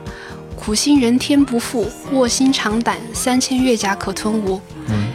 [0.56, 4.60] 苦心人天不负，卧薪尝胆，三千越甲可吞吴。
[4.88, 5.14] 嗯，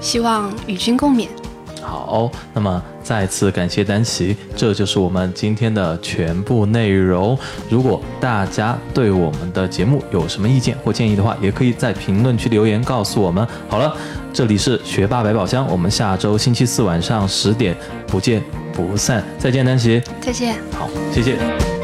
[0.00, 1.26] 希望与君共勉。
[1.82, 7.36] 好，那么再次感谢丹琪，这就是我们今天的全部内容。
[7.68, 13.46] 如果大家对我们的节目有什么意见或建议的话，也可以在评论区留言告诉我们。
[13.68, 13.94] 好了，
[14.32, 17.76] 这里是学霸百宝箱，我们下周星期四晚上十点
[18.06, 19.22] 不见不散。
[19.38, 20.00] 再见，丹琪。
[20.20, 20.54] 再见。
[20.72, 21.32] 好，谢谢。
[21.32, 21.81] 谢谢。